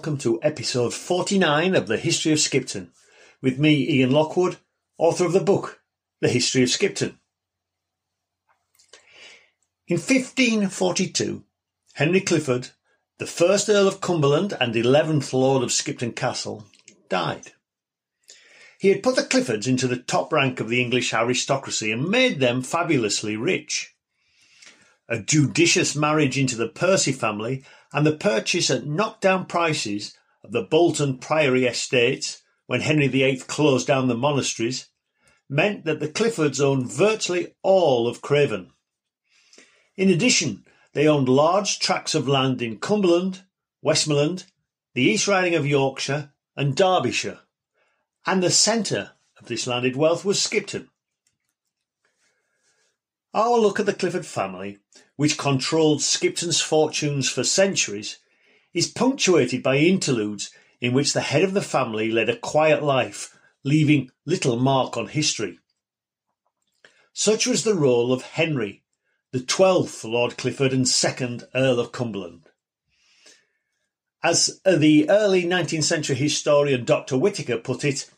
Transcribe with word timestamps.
Welcome 0.00 0.16
to 0.16 0.40
episode 0.42 0.94
49 0.94 1.74
of 1.74 1.86
the 1.86 1.98
History 1.98 2.32
of 2.32 2.40
Skipton, 2.40 2.90
with 3.42 3.58
me, 3.58 3.86
Ian 3.86 4.10
Lockwood, 4.10 4.56
author 4.96 5.26
of 5.26 5.34
the 5.34 5.40
book, 5.40 5.82
The 6.22 6.30
History 6.30 6.62
of 6.62 6.70
Skipton. 6.70 7.18
In 9.86 9.98
1542, 9.98 11.44
Henry 11.92 12.22
Clifford, 12.22 12.68
the 13.18 13.26
first 13.26 13.68
Earl 13.68 13.86
of 13.86 14.00
Cumberland 14.00 14.56
and 14.58 14.74
11th 14.74 15.34
Lord 15.34 15.62
of 15.62 15.70
Skipton 15.70 16.12
Castle, 16.12 16.64
died. 17.10 17.52
He 18.78 18.88
had 18.88 19.02
put 19.02 19.16
the 19.16 19.22
Cliffords 19.22 19.66
into 19.66 19.86
the 19.86 19.98
top 19.98 20.32
rank 20.32 20.60
of 20.60 20.70
the 20.70 20.80
English 20.80 21.12
aristocracy 21.12 21.92
and 21.92 22.08
made 22.08 22.40
them 22.40 22.62
fabulously 22.62 23.36
rich. 23.36 23.94
A 25.10 25.18
judicious 25.18 25.94
marriage 25.94 26.38
into 26.38 26.56
the 26.56 26.68
Percy 26.68 27.12
family 27.12 27.64
and 27.92 28.06
the 28.06 28.16
purchase 28.16 28.70
at 28.70 28.86
knockdown 28.86 29.46
prices 29.46 30.16
of 30.42 30.52
the 30.52 30.62
Bolton 30.62 31.18
Priory 31.18 31.66
estates 31.66 32.42
when 32.66 32.80
Henry 32.80 33.08
VIII 33.08 33.38
closed 33.40 33.86
down 33.86 34.08
the 34.08 34.16
monasteries 34.16 34.88
meant 35.48 35.84
that 35.84 35.98
the 35.98 36.08
Cliffords 36.08 36.60
owned 36.60 36.90
virtually 36.90 37.54
all 37.62 38.06
of 38.06 38.22
Craven. 38.22 38.70
In 39.96 40.08
addition, 40.08 40.64
they 40.92 41.08
owned 41.08 41.28
large 41.28 41.80
tracts 41.80 42.14
of 42.14 42.28
land 42.28 42.62
in 42.62 42.78
Cumberland, 42.78 43.42
Westmoreland, 43.82 44.46
the 44.94 45.02
East 45.02 45.26
Riding 45.26 45.54
of 45.54 45.66
Yorkshire, 45.66 46.32
and 46.56 46.76
Derbyshire, 46.76 47.40
and 48.26 48.42
the 48.42 48.50
centre 48.50 49.12
of 49.38 49.46
this 49.46 49.66
landed 49.66 49.96
wealth 49.96 50.24
was 50.24 50.40
Skipton. 50.40 50.88
Our 53.32 53.58
look 53.58 53.78
at 53.78 53.86
the 53.86 53.94
Clifford 53.94 54.26
family, 54.26 54.78
which 55.14 55.38
controlled 55.38 56.02
Skipton's 56.02 56.60
fortunes 56.60 57.28
for 57.28 57.44
centuries, 57.44 58.18
is 58.74 58.90
punctuated 58.90 59.62
by 59.62 59.76
interludes 59.76 60.50
in 60.80 60.92
which 60.92 61.12
the 61.12 61.20
head 61.20 61.44
of 61.44 61.54
the 61.54 61.62
family 61.62 62.10
led 62.10 62.28
a 62.28 62.36
quiet 62.36 62.82
life, 62.82 63.36
leaving 63.62 64.10
little 64.26 64.56
mark 64.56 64.96
on 64.96 65.06
history. 65.06 65.60
Such 67.12 67.46
was 67.46 67.62
the 67.62 67.74
role 67.74 68.12
of 68.12 68.22
Henry, 68.22 68.82
the 69.30 69.40
twelfth 69.40 70.02
Lord 70.04 70.36
Clifford 70.36 70.72
and 70.72 70.88
second 70.88 71.46
Earl 71.54 71.78
of 71.78 71.92
Cumberland. 71.92 72.48
As 74.24 74.60
the 74.66 75.08
early 75.08 75.44
19th 75.44 75.84
century 75.84 76.16
historian 76.16 76.84
Dr. 76.84 77.16
Whitaker 77.16 77.58
put 77.58 77.84
it, 77.84 78.10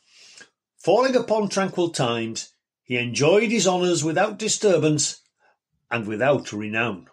falling 0.78 1.14
upon 1.14 1.48
tranquil 1.48 1.90
times, 1.90 2.54
he 2.84 2.96
enjoyed 2.96 3.50
his 3.50 3.66
honours 3.66 4.02
without 4.02 4.38
disturbance 4.38 5.20
and 5.90 6.06
without 6.06 6.52
renown. 6.52 7.08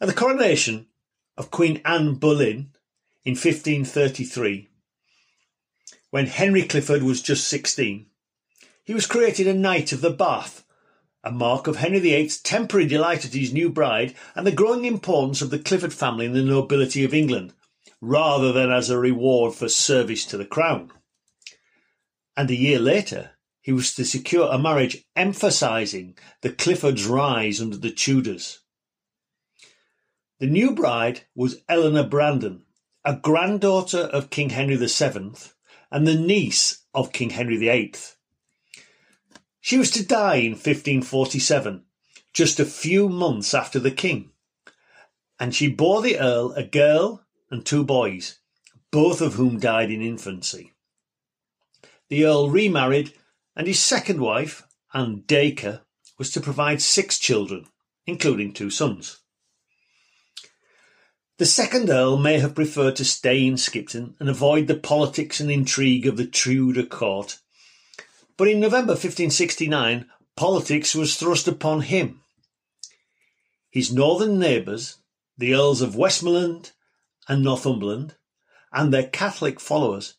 At 0.00 0.08
the 0.08 0.14
coronation 0.14 0.86
of 1.36 1.50
Queen 1.50 1.80
Anne 1.84 2.14
Boleyn 2.14 2.72
in 3.24 3.32
1533, 3.32 4.68
when 6.10 6.26
Henry 6.26 6.62
Clifford 6.62 7.02
was 7.02 7.22
just 7.22 7.48
16, 7.48 8.06
he 8.84 8.94
was 8.94 9.06
created 9.06 9.46
a 9.46 9.54
Knight 9.54 9.92
of 9.92 10.00
the 10.00 10.10
Bath, 10.10 10.64
a 11.24 11.32
mark 11.32 11.66
of 11.66 11.76
Henry 11.76 11.98
VIII's 11.98 12.40
temporary 12.40 12.86
delight 12.86 13.24
at 13.24 13.34
his 13.34 13.52
new 13.52 13.68
bride 13.68 14.14
and 14.34 14.46
the 14.46 14.52
growing 14.52 14.84
importance 14.84 15.42
of 15.42 15.50
the 15.50 15.58
Clifford 15.58 15.92
family 15.92 16.26
in 16.26 16.34
the 16.34 16.42
nobility 16.42 17.02
of 17.04 17.12
England, 17.12 17.52
rather 18.00 18.52
than 18.52 18.70
as 18.70 18.90
a 18.90 18.98
reward 18.98 19.54
for 19.54 19.68
service 19.68 20.24
to 20.26 20.36
the 20.36 20.44
crown. 20.44 20.92
And 22.36 22.50
a 22.50 22.54
year 22.54 22.78
later, 22.78 23.32
he 23.66 23.72
was 23.72 23.96
to 23.96 24.04
secure 24.04 24.46
a 24.46 24.56
marriage 24.56 25.04
emphasising 25.16 26.16
the 26.40 26.52
Cliffords' 26.52 27.04
rise 27.04 27.60
under 27.60 27.76
the 27.76 27.90
Tudors. 27.90 28.60
The 30.38 30.46
new 30.46 30.70
bride 30.70 31.22
was 31.34 31.62
Eleanor 31.68 32.04
Brandon, 32.04 32.62
a 33.04 33.16
granddaughter 33.16 34.02
of 34.02 34.30
King 34.30 34.50
Henry 34.50 34.76
VII 34.76 35.32
and 35.90 36.06
the 36.06 36.14
niece 36.14 36.84
of 36.94 37.12
King 37.12 37.30
Henry 37.30 37.56
VIII. 37.56 37.94
She 39.60 39.78
was 39.78 39.90
to 39.90 40.06
die 40.06 40.36
in 40.36 40.52
1547, 40.52 41.86
just 42.32 42.60
a 42.60 42.64
few 42.64 43.08
months 43.08 43.52
after 43.52 43.80
the 43.80 43.90
king, 43.90 44.30
and 45.40 45.52
she 45.52 45.66
bore 45.66 46.02
the 46.02 46.20
earl 46.20 46.52
a 46.52 46.62
girl 46.62 47.26
and 47.50 47.66
two 47.66 47.82
boys, 47.82 48.38
both 48.92 49.20
of 49.20 49.34
whom 49.34 49.58
died 49.58 49.90
in 49.90 50.02
infancy. 50.02 50.72
The 52.08 52.26
earl 52.26 52.48
remarried, 52.48 53.12
and 53.56 53.66
his 53.66 53.80
second 53.80 54.20
wife, 54.20 54.64
Anne 54.92 55.22
Dacre, 55.26 55.80
was 56.18 56.30
to 56.32 56.40
provide 56.40 56.82
six 56.82 57.18
children, 57.18 57.66
including 58.06 58.52
two 58.52 58.70
sons. 58.70 59.20
The 61.38 61.46
second 61.46 61.90
Earl 61.90 62.16
may 62.16 62.38
have 62.38 62.54
preferred 62.54 62.96
to 62.96 63.04
stay 63.04 63.44
in 63.44 63.56
Skipton 63.56 64.14
and 64.18 64.28
avoid 64.28 64.66
the 64.66 64.76
politics 64.76 65.40
and 65.40 65.50
intrigue 65.50 66.06
of 66.06 66.16
the 66.16 66.26
Tudor 66.26 66.84
court, 66.84 67.38
but 68.36 68.48
in 68.48 68.60
November 68.60 68.92
1569 68.92 70.06
politics 70.34 70.94
was 70.94 71.16
thrust 71.16 71.48
upon 71.48 71.82
him. 71.82 72.20
His 73.70 73.92
northern 73.92 74.38
neighbours, 74.38 74.96
the 75.36 75.54
Earls 75.54 75.82
of 75.82 75.96
Westmoreland 75.96 76.72
and 77.28 77.42
Northumberland, 77.42 78.14
and 78.72 78.92
their 78.92 79.08
Catholic 79.08 79.60
followers, 79.60 80.14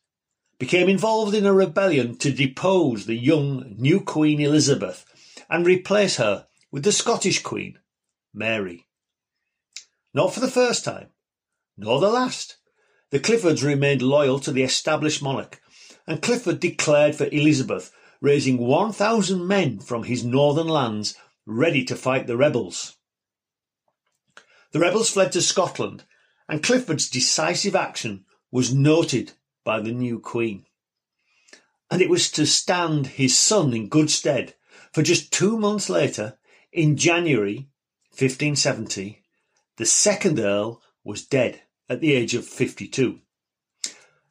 became 0.60 0.90
involved 0.90 1.36
in 1.36 1.46
a 1.46 1.54
rebellion 1.54 2.18
to 2.18 2.32
depose 2.32 3.06
the 3.06 3.16
young 3.16 3.76
new 3.78 4.02
Queen 4.02 4.40
Elizabeth 4.42 5.06
and 5.50 5.66
replace 5.66 6.18
her 6.18 6.48
with 6.72 6.84
the 6.84 6.92
Scottish 6.92 7.44
Queen, 7.44 7.80
Mary. 8.34 8.88
Not 10.14 10.34
for 10.34 10.40
the 10.40 10.48
first 10.48 10.84
time, 10.84 11.10
nor 11.78 12.00
the 12.00 12.10
last. 12.10 12.58
The 13.12 13.20
Cliffords 13.20 13.64
remained 13.64 14.02
loyal 14.02 14.40
to 14.40 14.52
the 14.52 14.64
established 14.64 15.22
monarch, 15.22 15.62
and 16.06 16.22
Clifford 16.22 16.60
declared 16.60 17.16
for 17.16 17.30
Elizabeth, 17.32 17.94
raising 18.20 18.58
1,000 18.58 19.48
men 19.48 19.80
from 19.80 20.04
his 20.04 20.26
northern 20.26 20.68
lands 20.68 21.16
ready 21.46 21.86
to 21.86 21.96
fight 21.96 22.28
the 22.28 22.36
rebels. 22.36 22.98
The 24.72 24.80
rebels 24.80 25.10
fled 25.10 25.32
to 25.34 25.42
Scotland, 25.42 26.04
and 26.50 26.64
Clifford's 26.64 27.10
decisive 27.10 27.76
action 27.76 28.26
was 28.52 28.74
noted 28.74 29.34
by 29.68 29.82
the 29.82 29.92
new 29.92 30.18
queen. 30.18 30.66
And 31.92 32.02
it 32.02 32.10
was 32.10 32.32
to 32.32 32.46
stand 32.46 33.06
his 33.06 33.38
son 33.38 33.74
in 33.74 33.90
good 33.90 34.10
stead, 34.10 34.56
for 34.94 35.04
just 35.04 35.34
two 35.34 35.60
months 35.60 35.90
later, 35.90 36.38
in 36.72 36.96
January 36.96 37.68
1570, 38.12 39.24
the 39.76 39.86
second 39.86 40.40
Earl 40.40 40.82
was 41.04 41.26
dead 41.26 41.64
at 41.90 42.00
the 42.00 42.14
age 42.14 42.34
of 42.34 42.48
52. 42.48 43.20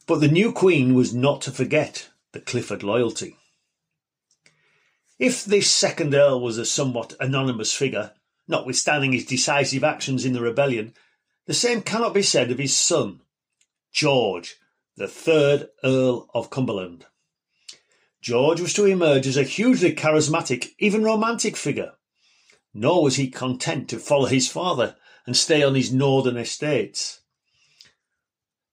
But 0.07 0.21
the 0.21 0.29
new 0.29 0.53
queen 0.53 0.95
was 0.95 1.13
not 1.13 1.43
to 1.43 1.51
forget 1.51 2.09
the 2.33 2.41
Clifford 2.41 2.83
loyalty. 2.83 3.37
If 5.19 5.45
this 5.45 5.71
second 5.71 6.15
Earl 6.15 6.41
was 6.41 6.57
a 6.57 6.65
somewhat 6.65 7.13
anonymous 7.21 7.75
figure, 7.75 8.13
notwithstanding 8.49 9.13
his 9.13 9.27
decisive 9.27 9.85
actions 9.85 10.25
in 10.25 10.33
the 10.33 10.41
rebellion, 10.41 10.95
the 11.45 11.53
same 11.53 11.83
cannot 11.83 12.15
be 12.15 12.23
said 12.23 12.51
of 12.51 12.59
his 12.59 12.75
son, 12.75 13.21
George, 13.93 14.57
the 14.97 15.09
third 15.09 15.69
Earl 15.85 16.29
of 16.35 16.51
Cumberland. 16.51 17.05
George 18.23 18.61
was 18.61 18.73
to 18.75 18.87
emerge 18.87 19.27
as 19.27 19.37
a 19.37 19.43
hugely 19.43 19.95
charismatic, 19.95 20.71
even 20.79 21.05
romantic 21.05 21.57
figure. 21.57 21.93
Nor 22.73 23.03
was 23.03 23.17
he 23.17 23.29
content 23.29 23.89
to 23.91 23.99
follow 23.99 24.27
his 24.27 24.49
father 24.49 24.97
and 25.27 25.37
stay 25.37 25.63
on 25.63 25.75
his 25.75 25.93
northern 25.93 26.37
estates. 26.37 27.21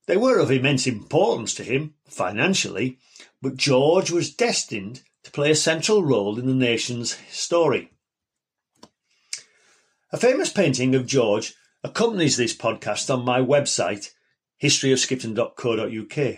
They 0.08 0.18
were 0.18 0.40
of 0.40 0.52
immense 0.52 0.88
importance 0.88 1.54
to 1.56 1.64
him, 1.64 1.94
financially, 2.08 3.00
but 3.42 3.58
George 3.58 4.12
was 4.12 4.34
destined 4.34 5.04
to 5.24 5.32
play 5.32 5.52
a 5.52 5.56
central 5.56 6.04
role 6.04 6.40
in 6.40 6.46
the 6.46 6.54
nation's 6.54 7.18
story. 7.30 7.92
A 10.12 10.18
famous 10.18 10.50
painting 10.50 10.96
of 10.96 11.08
George 11.08 11.54
accompanies 11.84 12.38
this 12.38 12.56
podcast 12.56 13.14
on 13.14 13.26
my 13.26 13.40
website, 13.40 14.12
historyofskipton.co.uk. 14.64 16.38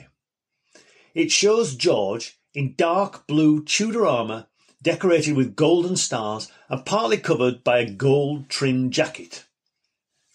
It 1.13 1.31
shows 1.31 1.75
George 1.75 2.39
in 2.53 2.73
dark 2.75 3.27
blue 3.27 3.63
Tudor 3.63 4.07
armour 4.07 4.47
decorated 4.81 5.35
with 5.35 5.55
golden 5.55 5.95
stars 5.95 6.51
and 6.67 6.85
partly 6.85 7.17
covered 7.17 7.63
by 7.63 7.79
a 7.79 7.89
gold 7.89 8.49
trimmed 8.49 8.91
jacket. 8.91 9.45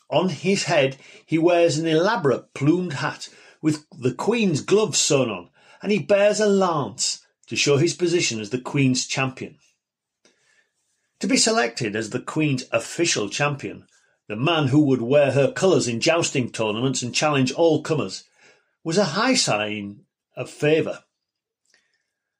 On 0.08 0.28
his 0.28 0.64
head 0.64 0.96
he 1.26 1.38
wears 1.38 1.78
an 1.78 1.86
elaborate 1.86 2.54
plumed 2.54 2.94
hat 2.94 3.28
with 3.60 3.84
the 3.96 4.14
Queen's 4.14 4.60
gloves 4.60 4.98
sewn 4.98 5.28
on, 5.28 5.50
and 5.82 5.92
he 5.92 5.98
bears 5.98 6.40
a 6.40 6.46
lance 6.46 7.24
to 7.46 7.56
show 7.56 7.76
his 7.76 7.94
position 7.94 8.40
as 8.40 8.50
the 8.50 8.60
Queen's 8.60 9.06
champion. 9.06 9.58
To 11.20 11.26
be 11.26 11.36
selected 11.36 11.94
as 11.94 12.10
the 12.10 12.20
Queen's 12.20 12.64
official 12.72 13.28
champion, 13.28 13.86
the 14.30 14.36
man 14.36 14.68
who 14.68 14.78
would 14.78 15.02
wear 15.02 15.32
her 15.32 15.50
colours 15.50 15.88
in 15.88 15.98
jousting 15.98 16.52
tournaments 16.52 17.02
and 17.02 17.12
challenge 17.12 17.50
all 17.50 17.82
comers, 17.82 18.22
was 18.84 18.96
a 18.96 19.16
high 19.18 19.34
sign 19.34 20.02
of 20.36 20.48
favour. 20.48 21.00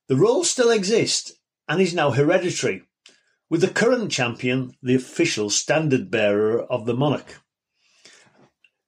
The 0.06 0.14
role 0.14 0.44
still 0.44 0.70
exists 0.70 1.32
and 1.68 1.80
is 1.80 1.92
now 1.92 2.12
hereditary, 2.12 2.84
with 3.48 3.60
the 3.60 3.66
current 3.66 4.12
champion 4.12 4.76
the 4.80 4.94
official 4.94 5.50
standard 5.50 6.12
bearer 6.12 6.62
of 6.62 6.86
the 6.86 6.94
monarch. 6.94 7.40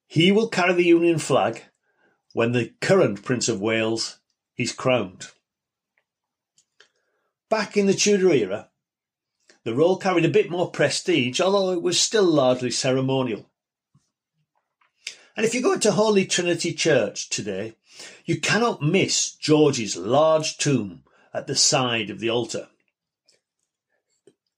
He 0.07 0.31
will 0.31 0.47
carry 0.47 0.75
the 0.75 0.85
Union 0.85 1.19
flag 1.19 1.61
when 2.35 2.53
the 2.53 2.73
current 2.81 3.25
Prince 3.25 3.49
of 3.49 3.61
Wales 3.61 4.21
is 4.57 4.71
crowned. 4.71 5.27
Back 7.51 7.77
in 7.77 7.87
the 7.87 7.95
Tudor 7.95 8.33
era, 8.33 8.69
the 9.65 9.75
role 9.75 9.97
carried 9.97 10.25
a 10.25 10.29
bit 10.31 10.51
more 10.51 10.71
prestige, 10.71 11.41
although 11.41 11.73
it 11.73 11.83
was 11.83 12.01
still 12.01 12.25
largely 12.25 12.71
ceremonial. 12.71 13.51
And 15.37 15.47
if 15.47 15.55
you 15.55 15.63
go 15.63 15.79
to 15.79 15.93
Holy 15.93 16.27
Trinity 16.27 16.75
Church 16.75 17.29
today, 17.31 17.77
you 18.25 18.41
cannot 18.41 18.83
miss 18.83 19.35
George's 19.35 19.97
large 19.97 20.59
tomb 20.59 21.05
at 21.33 21.47
the 21.47 21.55
side 21.55 22.11
of 22.11 22.21
the 22.21 22.31
altar. 22.31 22.69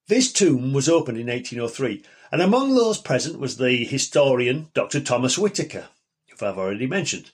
This 0.09 0.33
tomb 0.33 0.73
was 0.73 0.89
opened 0.89 1.19
in 1.19 1.29
1803, 1.29 2.05
and 2.33 2.43
among 2.43 2.75
those 2.75 2.99
present 2.99 3.39
was 3.39 3.57
the 3.57 3.85
historian 3.85 4.69
Dr. 4.75 5.01
Thomas 5.01 5.39
Whitaker, 5.39 5.89
who 6.29 6.47
I've 6.47 6.59
already 6.59 6.87
mentioned. 6.87 7.31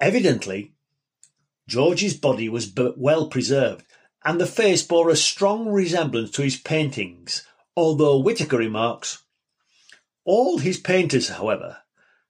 Evidently, 0.00 0.72
George's 1.66 2.16
body 2.16 2.48
was 2.48 2.72
well 2.96 3.28
preserved, 3.28 3.84
and 4.24 4.40
the 4.40 4.46
face 4.46 4.82
bore 4.82 5.10
a 5.10 5.16
strong 5.16 5.68
resemblance 5.68 6.30
to 6.30 6.42
his 6.42 6.56
paintings, 6.56 7.46
although 7.76 8.18
Whitaker 8.18 8.56
remarks, 8.56 9.22
all 10.24 10.58
his 10.58 10.78
painters, 10.78 11.28
however, 11.28 11.78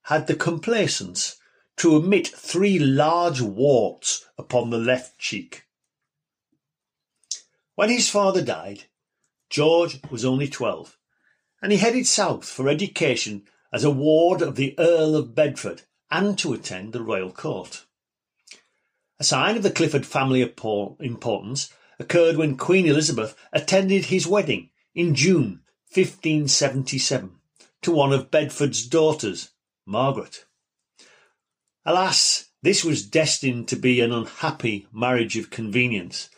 had 0.02 0.26
the 0.26 0.35
complacence 0.35 1.37
to 1.76 1.94
omit 1.94 2.26
three 2.26 2.79
large 2.79 3.41
warts 3.41 4.26
upon 4.37 4.70
the 4.70 4.79
left 4.79 5.19
cheek. 5.19 5.64
When 7.76 7.91
his 7.91 8.11
father 8.11 8.43
died, 8.43 8.85
George 9.50 10.00
was 10.11 10.25
only 10.25 10.49
twelve, 10.49 10.99
and 11.62 11.73
he 11.73 11.79
headed 11.79 12.06
south 12.06 12.44
for 12.44 12.69
education 12.69 13.44
as 13.73 13.85
a 13.85 13.91
ward 13.91 14.43
of 14.43 14.56
the 14.56 14.75
Earl 14.79 15.17
of 15.17 15.35
Bedford 15.35 15.82
and 16.11 16.38
to 16.38 16.52
attend 16.52 16.93
the 16.93 17.02
royal 17.02 17.32
court. 17.32 17.85
A 19.19 19.25
sign 19.25 19.56
of 19.56 19.62
the 19.62 19.70
Clifford 19.70 20.06
family 20.06 20.43
of 20.43 20.55
importance 21.00 21.73
occurred 21.99 22.37
when 22.37 22.56
Queen 22.56 22.87
Elizabeth 22.87 23.37
attended 23.52 24.06
his 24.06 24.26
wedding 24.26 24.70
in 24.94 25.14
June 25.14 25.61
1577 25.93 27.32
to 27.82 27.93
one 27.93 28.12
of 28.12 28.31
Bedford's 28.31 28.87
daughters, 28.87 29.50
Margaret. 29.87 30.46
Alas, 31.85 32.46
this 32.62 32.82
was 32.82 33.06
destined 33.06 33.69
to 33.69 33.76
be 33.76 34.00
an 34.00 34.11
unhappy 34.11 34.87
marriage 34.91 35.37
of 35.37 35.50
convenience, 35.50 36.31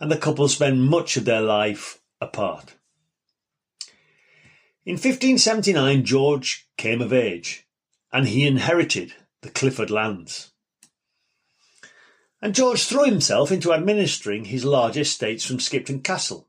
and 0.00 0.10
the 0.10 0.16
couple 0.16 0.48
spent 0.48 0.78
much 0.78 1.16
of 1.16 1.26
their 1.26 1.42
life 1.42 2.00
apart. 2.20 2.74
In 4.86 4.94
1579, 4.94 6.04
George 6.04 6.68
came 6.78 7.02
of 7.02 7.12
age, 7.12 7.66
and 8.12 8.26
he 8.26 8.46
inherited 8.46 9.12
the 9.42 9.50
Clifford 9.50 9.90
lands. 9.90 10.52
And 12.44 12.54
George 12.54 12.84
threw 12.84 13.06
himself 13.06 13.50
into 13.50 13.72
administering 13.72 14.44
his 14.44 14.66
large 14.66 14.98
estates 14.98 15.46
from 15.46 15.60
Skipton 15.60 16.02
Castle. 16.02 16.46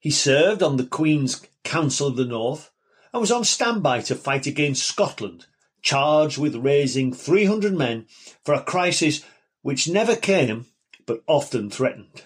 He 0.00 0.10
served 0.10 0.62
on 0.62 0.78
the 0.78 0.86
Queen's 0.86 1.46
Council 1.62 2.06
of 2.06 2.16
the 2.16 2.24
North 2.24 2.70
and 3.12 3.20
was 3.20 3.30
on 3.30 3.44
standby 3.44 4.00
to 4.00 4.14
fight 4.14 4.46
against 4.46 4.88
Scotland, 4.88 5.44
charged 5.82 6.38
with 6.38 6.56
raising 6.56 7.12
300 7.12 7.74
men 7.74 8.06
for 8.46 8.54
a 8.54 8.62
crisis 8.62 9.22
which 9.60 9.90
never 9.90 10.16
came 10.16 10.64
but 11.04 11.22
often 11.26 11.68
threatened. 11.68 12.22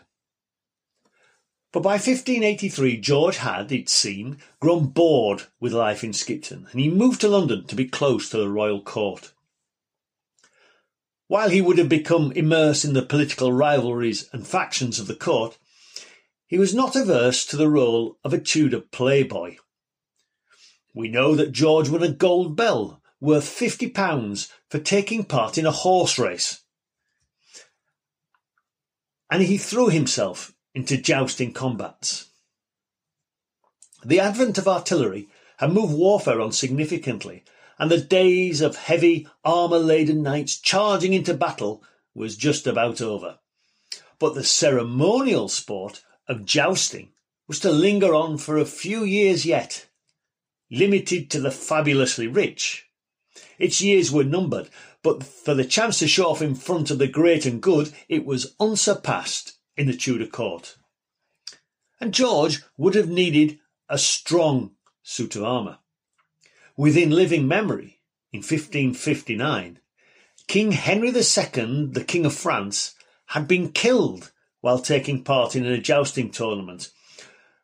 But 1.72 1.82
by 1.82 1.94
1583, 1.94 2.98
George 2.98 3.38
had, 3.38 3.72
it 3.72 3.88
seemed, 3.88 4.36
grown 4.60 4.86
bored 4.86 5.42
with 5.58 5.72
life 5.72 6.04
in 6.04 6.12
Skipton, 6.12 6.68
and 6.70 6.80
he 6.80 6.90
moved 6.90 7.22
to 7.22 7.28
London 7.28 7.64
to 7.64 7.74
be 7.74 7.88
close 7.88 8.30
to 8.30 8.36
the 8.36 8.48
royal 8.48 8.80
court. 8.80 9.32
While 11.28 11.50
he 11.50 11.60
would 11.60 11.78
have 11.78 11.88
become 11.88 12.32
immersed 12.32 12.84
in 12.84 12.92
the 12.92 13.02
political 13.02 13.52
rivalries 13.52 14.28
and 14.32 14.46
factions 14.46 15.00
of 15.00 15.06
the 15.06 15.16
court, 15.16 15.58
he 16.46 16.58
was 16.58 16.74
not 16.74 16.94
averse 16.94 17.44
to 17.46 17.56
the 17.56 17.68
role 17.68 18.18
of 18.22 18.32
a 18.32 18.38
Tudor 18.38 18.80
playboy. 18.80 19.56
We 20.94 21.08
know 21.08 21.34
that 21.34 21.52
George 21.52 21.88
won 21.88 22.02
a 22.02 22.12
gold 22.12 22.56
bell 22.56 23.02
worth 23.20 23.44
£50 23.44 24.50
for 24.70 24.78
taking 24.78 25.24
part 25.24 25.58
in 25.58 25.66
a 25.66 25.72
horse 25.72 26.18
race. 26.18 26.62
And 29.28 29.42
he 29.42 29.58
threw 29.58 29.88
himself 29.88 30.54
into 30.74 30.96
jousting 30.96 31.52
combats. 31.52 32.28
The 34.04 34.20
advent 34.20 34.58
of 34.58 34.68
artillery 34.68 35.28
had 35.56 35.72
moved 35.72 35.94
warfare 35.94 36.40
on 36.40 36.52
significantly, 36.52 37.42
and 37.78 37.90
the 37.90 38.00
days 38.00 38.60
of 38.60 38.76
heavy 38.76 39.28
armour-laden 39.44 40.22
knights 40.22 40.58
charging 40.58 41.12
into 41.12 41.34
battle 41.34 41.82
was 42.14 42.36
just 42.36 42.66
about 42.66 43.00
over. 43.00 43.38
But 44.18 44.34
the 44.34 44.44
ceremonial 44.44 45.48
sport 45.48 46.02
of 46.28 46.44
jousting 46.44 47.10
was 47.46 47.60
to 47.60 47.70
linger 47.70 48.14
on 48.14 48.38
for 48.38 48.56
a 48.56 48.64
few 48.64 49.04
years 49.04 49.44
yet, 49.44 49.86
limited 50.70 51.30
to 51.30 51.40
the 51.40 51.50
fabulously 51.50 52.26
rich. 52.26 52.88
Its 53.58 53.80
years 53.80 54.10
were 54.10 54.24
numbered, 54.24 54.68
but 55.02 55.22
for 55.22 55.54
the 55.54 55.64
chance 55.64 55.98
to 55.98 56.08
show 56.08 56.30
off 56.30 56.42
in 56.42 56.54
front 56.54 56.90
of 56.90 56.98
the 56.98 57.06
great 57.06 57.46
and 57.46 57.62
good, 57.62 57.92
it 58.08 58.24
was 58.24 58.54
unsurpassed 58.58 59.58
in 59.76 59.86
the 59.86 59.96
Tudor 59.96 60.26
court. 60.26 60.76
And 62.00 62.12
George 62.12 62.62
would 62.76 62.94
have 62.94 63.08
needed 63.08 63.58
a 63.88 63.98
strong 63.98 64.72
suit 65.02 65.36
of 65.36 65.44
armour. 65.44 65.78
Within 66.76 67.10
living 67.10 67.48
memory, 67.48 68.00
in 68.32 68.40
1559, 68.40 69.80
King 70.46 70.72
Henry 70.72 71.08
II, 71.08 71.86
the 71.86 72.04
King 72.06 72.26
of 72.26 72.34
France, 72.34 72.94
had 73.26 73.48
been 73.48 73.72
killed 73.72 74.30
while 74.60 74.78
taking 74.78 75.24
part 75.24 75.56
in 75.56 75.64
a 75.64 75.80
jousting 75.80 76.30
tournament 76.30 76.90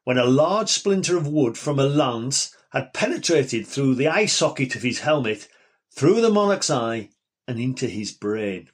when 0.04 0.18
a 0.18 0.24
large 0.24 0.68
splinter 0.68 1.16
of 1.16 1.28
wood 1.28 1.56
from 1.56 1.78
a 1.78 1.84
lance 1.84 2.54
had 2.70 2.92
penetrated 2.92 3.66
through 3.66 3.94
the 3.94 4.08
eye 4.08 4.26
socket 4.26 4.74
of 4.74 4.82
his 4.82 5.00
helmet, 5.00 5.48
through 5.90 6.20
the 6.20 6.30
monarch's 6.30 6.70
eye, 6.70 7.10
and 7.46 7.60
into 7.60 7.86
his 7.86 8.12
brain. 8.12 8.68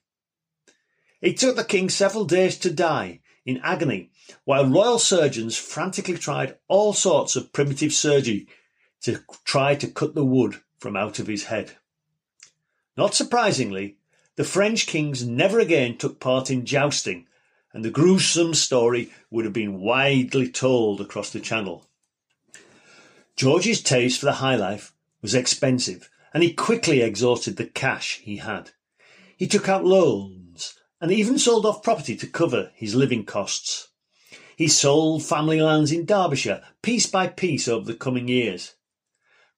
It 1.20 1.36
took 1.36 1.56
the 1.56 1.64
king 1.64 1.90
several 1.90 2.24
days 2.24 2.56
to 2.58 2.70
die, 2.70 3.20
in 3.44 3.58
agony, 3.62 4.10
while 4.44 4.66
royal 4.66 4.98
surgeons 4.98 5.56
frantically 5.56 6.16
tried 6.16 6.56
all 6.68 6.92
sorts 6.92 7.34
of 7.34 7.52
primitive 7.52 7.92
surgery 7.92 8.46
to 9.02 9.20
try 9.44 9.74
to 9.74 9.86
cut 9.86 10.14
the 10.14 10.24
wood 10.24 10.60
from 10.78 10.96
out 10.96 11.18
of 11.18 11.26
his 11.26 11.44
head. 11.44 11.72
Not 12.96 13.14
surprisingly, 13.14 13.96
the 14.36 14.44
French 14.44 14.86
kings 14.86 15.26
never 15.26 15.58
again 15.58 15.96
took 15.96 16.20
part 16.20 16.50
in 16.50 16.64
jousting, 16.64 17.26
and 17.72 17.84
the 17.84 17.90
gruesome 17.90 18.54
story 18.54 19.12
would 19.30 19.44
have 19.44 19.54
been 19.54 19.80
widely 19.80 20.48
told 20.48 21.00
across 21.00 21.30
the 21.30 21.40
Channel. 21.40 21.86
George's 23.36 23.82
taste 23.82 24.18
for 24.18 24.26
the 24.26 24.32
high 24.32 24.56
life 24.56 24.92
was 25.22 25.34
expensive, 25.34 26.10
and 26.34 26.42
he 26.42 26.52
quickly 26.52 27.00
exhausted 27.00 27.56
the 27.56 27.66
cash 27.66 28.20
he 28.24 28.38
had. 28.38 28.70
He 29.36 29.46
took 29.46 29.68
out 29.68 29.84
loans 29.84 30.74
and 31.00 31.12
even 31.12 31.38
sold 31.38 31.64
off 31.64 31.82
property 31.82 32.16
to 32.16 32.26
cover 32.26 32.72
his 32.74 32.94
living 32.94 33.24
costs. 33.24 33.88
He 34.56 34.66
sold 34.66 35.22
family 35.24 35.60
lands 35.60 35.92
in 35.92 36.04
Derbyshire 36.04 36.62
piece 36.82 37.06
by 37.06 37.28
piece 37.28 37.68
over 37.68 37.86
the 37.86 37.94
coming 37.94 38.26
years. 38.26 38.74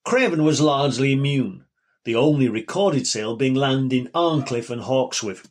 Craven 0.05 0.45
was 0.45 0.61
largely 0.61 1.13
immune, 1.13 1.65
the 2.05 2.17
only 2.17 2.49
recorded 2.49 3.07
sale 3.07 3.37
being 3.37 3.55
land 3.55 3.93
in 3.93 4.11
Arncliffe 4.15 4.71
and 4.71 4.83
Hawkswick. 4.83 5.45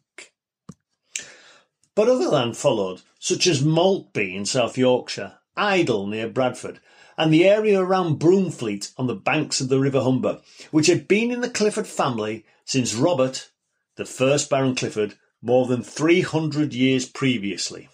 But 1.96 2.10
other 2.10 2.27
land 2.27 2.58
followed, 2.58 3.01
such 3.20 3.46
as 3.46 3.63
Maltby 3.63 4.36
in 4.36 4.46
South 4.46 4.77
Yorkshire, 4.77 5.39
Idle 5.56 6.08
near 6.08 6.29
Bradford, 6.29 6.79
and 7.18 7.34
the 7.34 7.46
area 7.46 7.79
around 7.79 8.20
Broomfleet 8.20 8.94
on 8.98 9.08
the 9.08 9.15
banks 9.15 9.60
of 9.60 9.68
the 9.68 9.79
River 9.79 10.01
Humber, 10.01 10.41
which 10.72 10.88
had 10.88 11.08
been 11.08 11.32
in 11.32 11.41
the 11.41 11.50
Clifford 11.50 11.88
family 11.88 12.46
since 12.63 12.96
Robert, 12.96 13.50
the 13.98 14.06
first 14.06 14.50
Baron 14.50 14.75
Clifford, 14.75 15.15
more 15.41 15.68
than 15.68 15.84
300 15.84 16.74
years 16.74 17.06
previously. 17.06 17.89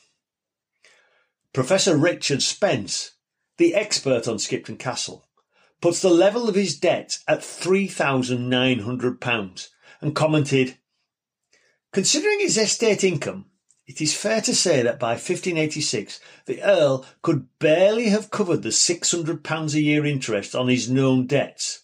Professor 1.54 1.98
Richard 1.98 2.44
Spence, 2.44 3.14
the 3.58 3.74
expert 3.74 4.28
on 4.28 4.38
Skipton 4.38 4.78
Castle, 4.78 5.26
puts 5.86 6.01
the 6.01 6.10
level 6.10 6.50
of 6.50 6.56
his 6.56 6.80
debt 6.80 7.20
at 7.27 7.42
£3,900 7.42 9.70
and 10.01 10.15
commented, 10.15 10.80
Considering 11.94 12.39
his 12.39 12.58
estate 12.58 13.04
income, 13.04 13.46
it 13.86 14.01
is 14.01 14.18
fair 14.18 14.42
to 14.42 14.56
say 14.56 14.82
that 14.82 15.00
by 15.00 15.12
1586 15.12 16.20
the 16.48 16.63
Earl 16.63 17.06
could 17.22 17.46
barely 17.60 18.10
have 18.10 18.32
covered 18.32 18.63
the 18.63 18.70
£600 18.70 19.74
a 19.75 19.80
year 19.80 20.08
interest 20.08 20.56
on 20.56 20.70
his 20.70 20.89
known 20.89 21.27
debts, 21.27 21.84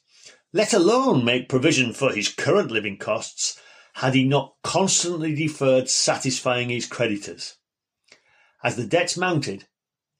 let 0.51 0.74
alone 0.74 1.24
make 1.24 1.48
provision 1.48 1.93
for 1.93 2.12
his 2.12 2.27
current 2.27 2.72
living 2.72 2.98
costs, 2.98 3.62
had 3.93 4.15
he 4.15 4.24
not 4.24 4.55
constantly 4.63 5.36
deferred 5.36 5.88
satisfying 5.88 6.70
his 6.70 6.88
creditors. 6.88 7.58
As 8.63 8.77
the 8.77 8.88
debts 8.88 9.15
mounted, 9.15 9.67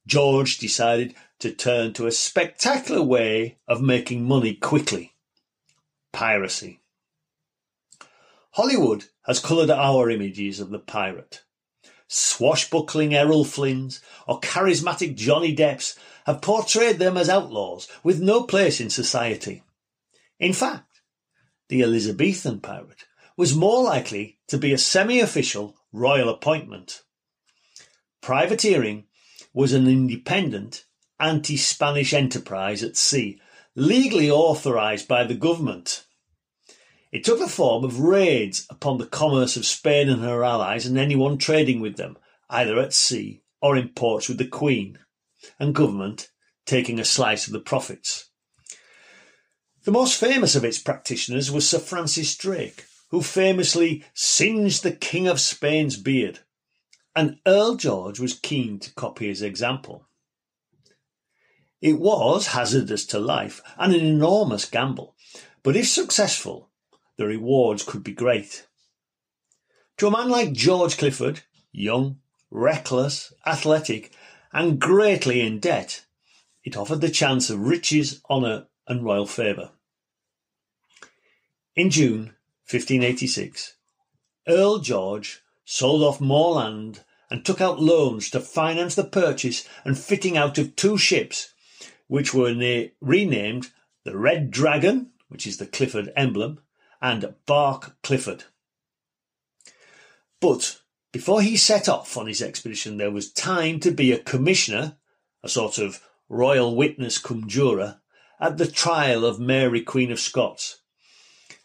George 0.06 0.58
decided 0.58 1.16
to 1.40 1.52
turn 1.52 1.94
to 1.94 2.08
a 2.08 2.12
spectacular 2.12 3.02
way 3.02 3.58
of 3.68 3.82
making 3.82 4.28
money 4.28 4.54
quickly 4.54 5.14
piracy. 6.12 6.80
Hollywood 8.52 9.06
has 9.26 9.40
coloured 9.40 9.70
our 9.70 10.10
images 10.10 10.60
of 10.60 10.70
the 10.70 10.80
pirate. 10.80 11.44
Swashbuckling 12.08 13.14
Errol 13.14 13.46
Flynns 13.46 14.02
or 14.28 14.42
charismatic 14.42 15.16
Johnny 15.16 15.54
Depps 15.54 15.98
have 16.26 16.42
portrayed 16.42 17.00
them 17.00 17.16
as 17.16 17.30
outlaws 17.30 17.88
with 18.04 18.22
no 18.22 18.44
place 18.44 18.82
in 18.82 18.90
society. 18.90 19.64
In 20.38 20.52
fact, 20.52 21.02
the 21.70 21.82
Elizabethan 21.82 22.60
pirate 22.60 23.06
was 23.38 23.56
more 23.56 23.82
likely 23.82 24.40
to 24.48 24.58
be 24.58 24.74
a 24.74 24.78
semi-official 24.78 25.78
royal 25.94 26.28
appointment. 26.28 27.04
Privateering 28.22 29.06
was 29.54 29.74
an 29.74 29.88
independent 29.88 30.86
anti-Spanish 31.20 32.14
enterprise 32.14 32.84
at 32.84 32.98
sea, 32.98 33.40
legally 33.76 34.30
authorised 34.30 35.08
by 35.08 35.24
the 35.24 35.36
government. 35.36 36.06
It 37.12 37.24
took 37.24 37.40
the 37.40 37.48
form 37.48 37.84
of 37.84 38.00
raids 38.00 38.66
upon 38.70 38.98
the 38.98 39.06
commerce 39.06 39.58
of 39.58 39.66
Spain 39.66 40.10
and 40.10 40.24
her 40.24 40.44
allies 40.44 40.86
and 40.86 40.98
anyone 40.98 41.38
trading 41.38 41.80
with 41.80 41.98
them, 41.98 42.18
either 42.50 42.80
at 42.80 42.94
sea 42.94 43.42
or 43.62 43.78
in 43.78 43.90
ports 43.90 44.28
with 44.28 44.38
the 44.38 44.48
Queen, 44.48 44.98
and 45.60 45.76
government 45.76 46.30
taking 46.66 47.00
a 47.00 47.06
slice 47.06 47.48
of 47.48 47.54
the 47.54 47.60
profits. 47.60 48.30
The 49.84 49.92
most 49.92 50.20
famous 50.20 50.56
of 50.56 50.64
its 50.64 50.80
practitioners 50.80 51.52
was 51.52 51.68
Sir 51.68 51.80
Francis 51.80 52.36
Drake, 52.38 52.86
who 53.10 53.22
famously 53.22 54.06
singed 54.14 54.84
the 54.84 54.92
King 54.92 55.28
of 55.28 55.40
Spain's 55.40 55.98
beard, 55.98 56.40
and 57.16 57.40
Earl 57.46 57.76
George 57.76 58.20
was 58.20 58.40
keen 58.40 58.80
to 58.80 58.94
copy 58.94 59.28
his 59.28 59.42
example. 59.42 60.06
It 61.82 62.00
was 62.00 62.48
hazardous 62.48 63.06
to 63.08 63.20
life 63.20 63.62
and 63.78 63.94
an 63.94 64.02
enormous 64.02 64.66
gamble, 64.66 65.16
but 65.64 65.76
if 65.76 65.88
successful, 65.88 66.70
the 67.18 67.26
rewards 67.26 67.84
could 67.84 68.04
be 68.04 68.14
great. 68.14 68.68
To 69.98 70.08
a 70.08 70.12
man 70.12 70.30
like 70.30 70.54
George 70.54 70.98
Clifford, 70.98 71.42
young, 71.72 72.20
reckless, 72.50 73.34
athletic, 73.46 74.12
and 74.54 74.80
greatly 74.80 75.42
in 75.42 75.60
debt, 75.60 76.06
it 76.64 76.78
offered 76.78 77.02
the 77.02 77.10
chance 77.10 77.50
of 77.50 77.60
riches, 77.60 78.22
honour, 78.30 78.68
and 78.88 79.04
royal 79.04 79.26
favour. 79.26 79.72
In 81.76 81.90
June 81.90 82.36
1586, 82.70 83.76
Earl 84.48 84.80
George 84.80 85.42
sold 85.72 86.04
off 86.04 86.20
more 86.20 86.56
land 86.56 87.00
and 87.30 87.46
took 87.46 87.62
out 87.62 87.82
loans 87.82 88.30
to 88.30 88.42
finance 88.42 88.94
the 88.96 89.06
purchase 89.06 89.66
and 89.86 89.98
fitting 89.98 90.36
out 90.36 90.58
of 90.58 90.76
two 90.76 90.98
ships 90.98 91.54
which 92.08 92.34
were 92.34 92.54
na- 92.54 92.90
renamed 93.00 93.72
the 94.04 94.18
Red 94.18 94.52
Dragon, 94.52 95.12
which 95.30 95.48
is 95.48 95.56
the 95.56 95.66
Clifford 95.66 96.12
emblem, 96.14 96.60
and 97.02 97.36
Bark 97.46 97.96
Clifford. 98.04 98.44
But 100.42 100.82
before 101.14 101.42
he 101.42 101.56
set 101.56 101.88
off 101.88 102.18
on 102.18 102.28
his 102.28 102.42
expedition, 102.42 102.98
there 102.98 103.10
was 103.10 103.32
time 103.32 103.80
to 103.80 103.92
be 103.92 104.12
a 104.12 104.20
commissioner, 104.20 104.98
a 105.42 105.48
sort 105.48 105.78
of 105.78 106.02
royal 106.28 106.76
witness 106.76 107.18
cum 107.18 107.48
juror, 107.48 108.02
at 108.42 108.58
the 108.58 108.68
trial 108.68 109.24
of 109.24 109.40
Mary 109.40 109.82
Queen 109.82 110.12
of 110.12 110.20
Scots, 110.20 110.81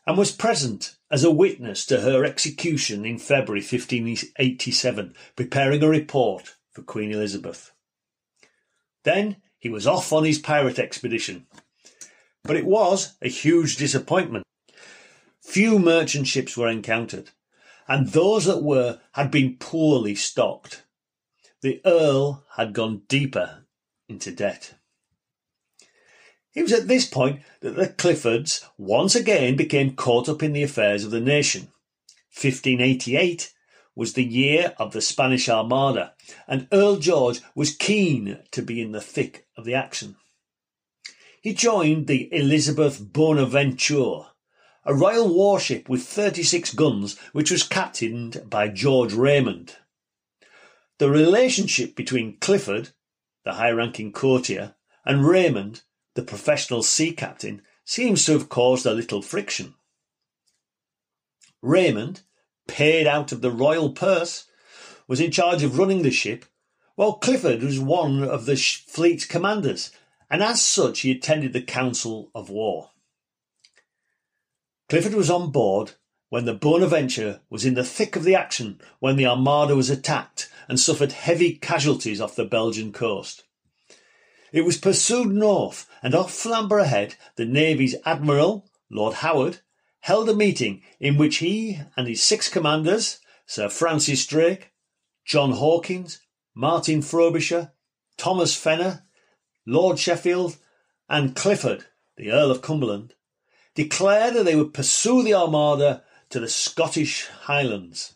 and 0.06 0.16
was 0.16 0.30
present 0.30 0.96
as 1.10 1.24
a 1.24 1.30
witness 1.30 1.84
to 1.86 2.00
her 2.00 2.24
execution 2.24 3.04
in 3.04 3.18
February 3.18 3.60
1587, 3.60 5.14
preparing 5.34 5.82
a 5.82 5.88
report 5.88 6.54
for 6.70 6.82
Queen 6.82 7.10
Elizabeth. 7.10 7.72
Then 9.02 9.36
he 9.58 9.68
was 9.68 9.86
off 9.86 10.12
on 10.12 10.24
his 10.24 10.38
pirate 10.38 10.78
expedition. 10.78 11.46
But 12.44 12.56
it 12.56 12.66
was 12.66 13.16
a 13.20 13.28
huge 13.28 13.76
disappointment. 13.76 14.44
Few 15.40 15.78
merchant 15.78 16.28
ships 16.28 16.56
were 16.56 16.68
encountered, 16.68 17.30
and 17.88 18.08
those 18.08 18.44
that 18.44 18.62
were 18.62 19.00
had 19.12 19.30
been 19.30 19.56
poorly 19.58 20.14
stocked. 20.14 20.84
The 21.62 21.80
Earl 21.84 22.44
had 22.56 22.72
gone 22.72 23.02
deeper 23.08 23.64
into 24.08 24.30
debt. 24.30 24.74
It 26.56 26.62
was 26.62 26.72
at 26.72 26.88
this 26.88 27.04
point 27.04 27.42
that 27.60 27.76
the 27.76 27.86
Cliffords 27.86 28.66
once 28.78 29.14
again 29.14 29.56
became 29.56 29.94
caught 29.94 30.26
up 30.26 30.42
in 30.42 30.54
the 30.54 30.62
affairs 30.62 31.04
of 31.04 31.10
the 31.10 31.20
nation. 31.20 31.68
1588 32.32 33.52
was 33.94 34.14
the 34.14 34.24
year 34.24 34.74
of 34.78 34.92
the 34.92 35.02
Spanish 35.02 35.50
Armada, 35.50 36.14
and 36.48 36.66
Earl 36.72 36.96
George 36.96 37.40
was 37.54 37.76
keen 37.76 38.42
to 38.52 38.62
be 38.62 38.80
in 38.80 38.92
the 38.92 39.02
thick 39.02 39.46
of 39.58 39.66
the 39.66 39.74
action. 39.74 40.16
He 41.42 41.52
joined 41.52 42.06
the 42.06 42.34
Elizabeth 42.34 43.00
Bonaventure, 43.12 44.28
a 44.86 44.94
royal 44.94 45.28
warship 45.28 45.90
with 45.90 46.04
36 46.04 46.72
guns, 46.72 47.18
which 47.32 47.50
was 47.50 47.64
captained 47.64 48.48
by 48.48 48.68
George 48.68 49.12
Raymond. 49.12 49.76
The 50.96 51.10
relationship 51.10 51.94
between 51.94 52.38
Clifford, 52.38 52.92
the 53.44 53.54
high 53.54 53.72
ranking 53.72 54.10
courtier, 54.10 54.74
and 55.04 55.26
Raymond, 55.26 55.82
the 56.16 56.22
professional 56.22 56.82
sea 56.82 57.12
captain, 57.12 57.62
seems 57.84 58.24
to 58.24 58.32
have 58.32 58.48
caused 58.48 58.84
a 58.84 58.92
little 58.92 59.22
friction. 59.22 59.74
Raymond 61.62 62.22
paid 62.66 63.06
out 63.06 63.30
of 63.32 63.40
the 63.40 63.50
royal 63.50 63.92
purse, 63.92 64.46
was 65.06 65.20
in 65.20 65.30
charge 65.30 65.62
of 65.62 65.78
running 65.78 66.02
the 66.02 66.10
ship, 66.10 66.44
while 66.96 67.14
Clifford 67.14 67.62
was 67.62 67.78
one 67.78 68.24
of 68.24 68.46
the 68.46 68.56
fleet's 68.56 69.24
commanders, 69.24 69.92
and 70.28 70.42
as 70.42 70.64
such 70.64 71.00
he 71.00 71.12
attended 71.12 71.52
the 71.52 71.62
council 71.62 72.30
of 72.34 72.50
war. 72.50 72.90
Clifford 74.88 75.14
was 75.14 75.30
on 75.30 75.50
board 75.50 75.92
when 76.28 76.44
the 76.44 76.54
Bonaventure 76.54 77.40
was 77.50 77.64
in 77.64 77.74
the 77.74 77.84
thick 77.84 78.16
of 78.16 78.24
the 78.24 78.34
action 78.34 78.80
when 78.98 79.16
the 79.16 79.26
Armada 79.26 79.76
was 79.76 79.90
attacked 79.90 80.50
and 80.68 80.80
suffered 80.80 81.12
heavy 81.12 81.52
casualties 81.52 82.20
off 82.20 82.36
the 82.36 82.44
Belgian 82.44 82.92
coast. 82.92 83.44
It 84.56 84.64
was 84.64 84.78
pursued 84.78 85.34
north, 85.34 85.86
and 86.02 86.14
off 86.14 86.32
Flamborough 86.32 86.84
Head, 86.84 87.16
the 87.34 87.44
Navy's 87.44 87.94
Admiral, 88.06 88.66
Lord 88.88 89.16
Howard, 89.16 89.58
held 90.00 90.30
a 90.30 90.34
meeting 90.34 90.82
in 90.98 91.18
which 91.18 91.36
he 91.44 91.82
and 91.94 92.08
his 92.08 92.22
six 92.22 92.48
commanders, 92.48 93.18
Sir 93.44 93.68
Francis 93.68 94.24
Drake, 94.24 94.72
John 95.26 95.52
Hawkins, 95.52 96.22
Martin 96.54 97.02
Frobisher, 97.02 97.72
Thomas 98.16 98.56
Fenner, 98.56 99.02
Lord 99.66 99.98
Sheffield, 99.98 100.56
and 101.06 101.36
Clifford, 101.36 101.84
the 102.16 102.32
Earl 102.32 102.50
of 102.50 102.62
Cumberland, 102.62 103.12
declared 103.74 104.32
that 104.36 104.46
they 104.46 104.56
would 104.56 104.72
pursue 104.72 105.22
the 105.22 105.34
Armada 105.34 106.02
to 106.30 106.40
the 106.40 106.48
Scottish 106.48 107.26
Highlands. 107.26 108.14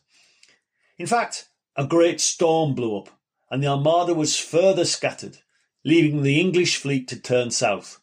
In 0.96 1.06
fact, 1.06 1.50
a 1.76 1.86
great 1.86 2.18
storm 2.18 2.74
blew 2.74 2.96
up, 2.96 3.10
and 3.50 3.62
the 3.62 3.68
Armada 3.68 4.14
was 4.14 4.38
further 4.38 4.86
scattered, 4.86 5.36
leaving 5.84 6.22
the 6.22 6.40
English 6.40 6.76
fleet 6.76 7.08
to 7.08 7.18
turn 7.18 7.50
south. 7.50 8.00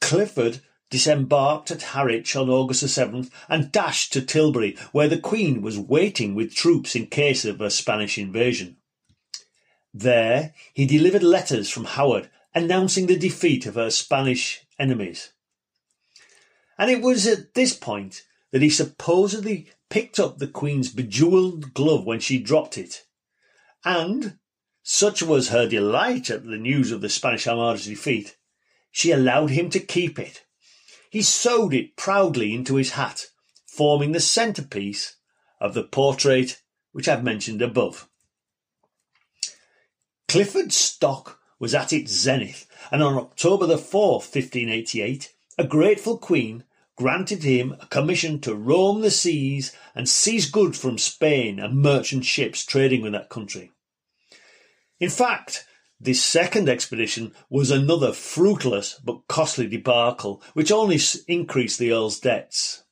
Clifford 0.00 0.60
disembarked 0.90 1.70
at 1.70 1.82
Harwich 1.82 2.36
on 2.36 2.50
August 2.50 2.82
the 2.82 2.86
7th 2.86 3.30
and 3.48 3.72
dashed 3.72 4.12
to 4.12 4.20
Tilbury, 4.20 4.76
where 4.92 5.08
the 5.08 5.18
Queen 5.18 5.62
was 5.62 5.78
waiting 5.78 6.34
with 6.34 6.54
troops 6.54 6.94
in 6.94 7.06
case 7.06 7.44
of 7.44 7.60
a 7.60 7.70
Spanish 7.70 8.18
invasion. 8.18 8.76
There 9.94 10.54
he 10.74 10.86
delivered 10.86 11.22
letters 11.22 11.70
from 11.70 11.84
Howard 11.84 12.30
announcing 12.54 13.06
the 13.06 13.18
defeat 13.18 13.64
of 13.66 13.76
her 13.76 13.90
Spanish 13.90 14.66
enemies. 14.78 15.32
And 16.78 16.90
it 16.90 17.00
was 17.00 17.26
at 17.26 17.54
this 17.54 17.74
point 17.74 18.22
that 18.50 18.62
he 18.62 18.70
supposedly 18.70 19.70
picked 19.88 20.18
up 20.18 20.38
the 20.38 20.46
Queen's 20.46 20.92
bejewelled 20.92 21.72
glove 21.74 22.04
when 22.04 22.20
she 22.20 22.38
dropped 22.38 22.76
it. 22.76 23.04
And, 23.84 24.38
such 24.82 25.22
was 25.22 25.48
her 25.48 25.68
delight 25.68 26.30
at 26.30 26.44
the 26.44 26.58
news 26.58 26.90
of 26.90 27.00
the 27.00 27.08
Spanish 27.08 27.46
Armada's 27.46 27.86
defeat, 27.86 28.36
she 28.90 29.10
allowed 29.10 29.50
him 29.50 29.70
to 29.70 29.80
keep 29.80 30.18
it. 30.18 30.44
He 31.10 31.22
sewed 31.22 31.74
it 31.74 31.96
proudly 31.96 32.54
into 32.54 32.76
his 32.76 32.90
hat, 32.90 33.26
forming 33.66 34.12
the 34.12 34.20
centrepiece 34.20 35.16
of 35.60 35.74
the 35.74 35.84
portrait 35.84 36.60
which 36.92 37.08
I've 37.08 37.24
mentioned 37.24 37.62
above. 37.62 38.08
Clifford's 40.28 40.76
stock 40.76 41.40
was 41.58 41.74
at 41.74 41.92
its 41.92 42.12
zenith, 42.12 42.66
and 42.90 43.02
on 43.02 43.16
October 43.16 43.66
the 43.66 43.76
4th, 43.76 44.34
1588, 44.34 45.32
a 45.58 45.64
grateful 45.64 46.16
queen 46.16 46.64
granted 46.96 47.42
him 47.42 47.76
a 47.80 47.86
commission 47.86 48.40
to 48.40 48.54
roam 48.54 49.00
the 49.00 49.10
seas 49.10 49.74
and 49.94 50.08
seize 50.08 50.50
goods 50.50 50.78
from 50.78 50.98
Spain 50.98 51.58
and 51.58 51.80
merchant 51.80 52.24
ships 52.24 52.64
trading 52.64 53.02
with 53.02 53.12
that 53.12 53.28
country. 53.28 53.71
In 55.02 55.10
fact, 55.10 55.66
this 55.98 56.24
second 56.24 56.68
expedition 56.68 57.34
was 57.50 57.72
another 57.72 58.12
fruitless 58.12 59.00
but 59.04 59.26
costly 59.26 59.66
debacle, 59.66 60.40
which 60.52 60.70
only 60.70 61.00
increased 61.26 61.80
the 61.80 61.90
Earl's 61.90 62.20
debts. 62.20 62.84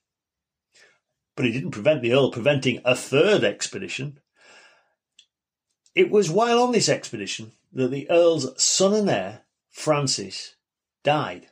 But 1.36 1.46
it 1.46 1.52
didn't 1.52 1.70
prevent 1.70 2.02
the 2.02 2.12
Earl 2.12 2.32
preventing 2.32 2.80
a 2.84 2.96
third 2.96 3.44
expedition. 3.44 4.18
It 5.94 6.10
was 6.10 6.28
while 6.28 6.60
on 6.60 6.72
this 6.72 6.88
expedition 6.88 7.52
that 7.72 7.92
the 7.92 8.10
Earl's 8.10 8.60
son 8.60 8.92
and 8.92 9.08
heir, 9.08 9.42
Francis, 9.68 10.56
died, 11.04 11.46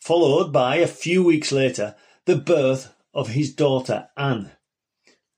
followed 0.00 0.54
by, 0.54 0.76
a 0.76 0.86
few 0.86 1.22
weeks 1.22 1.52
later, 1.52 1.96
the 2.24 2.36
birth 2.36 2.94
of 3.12 3.28
his 3.28 3.52
daughter 3.52 4.08
Anne. 4.16 4.52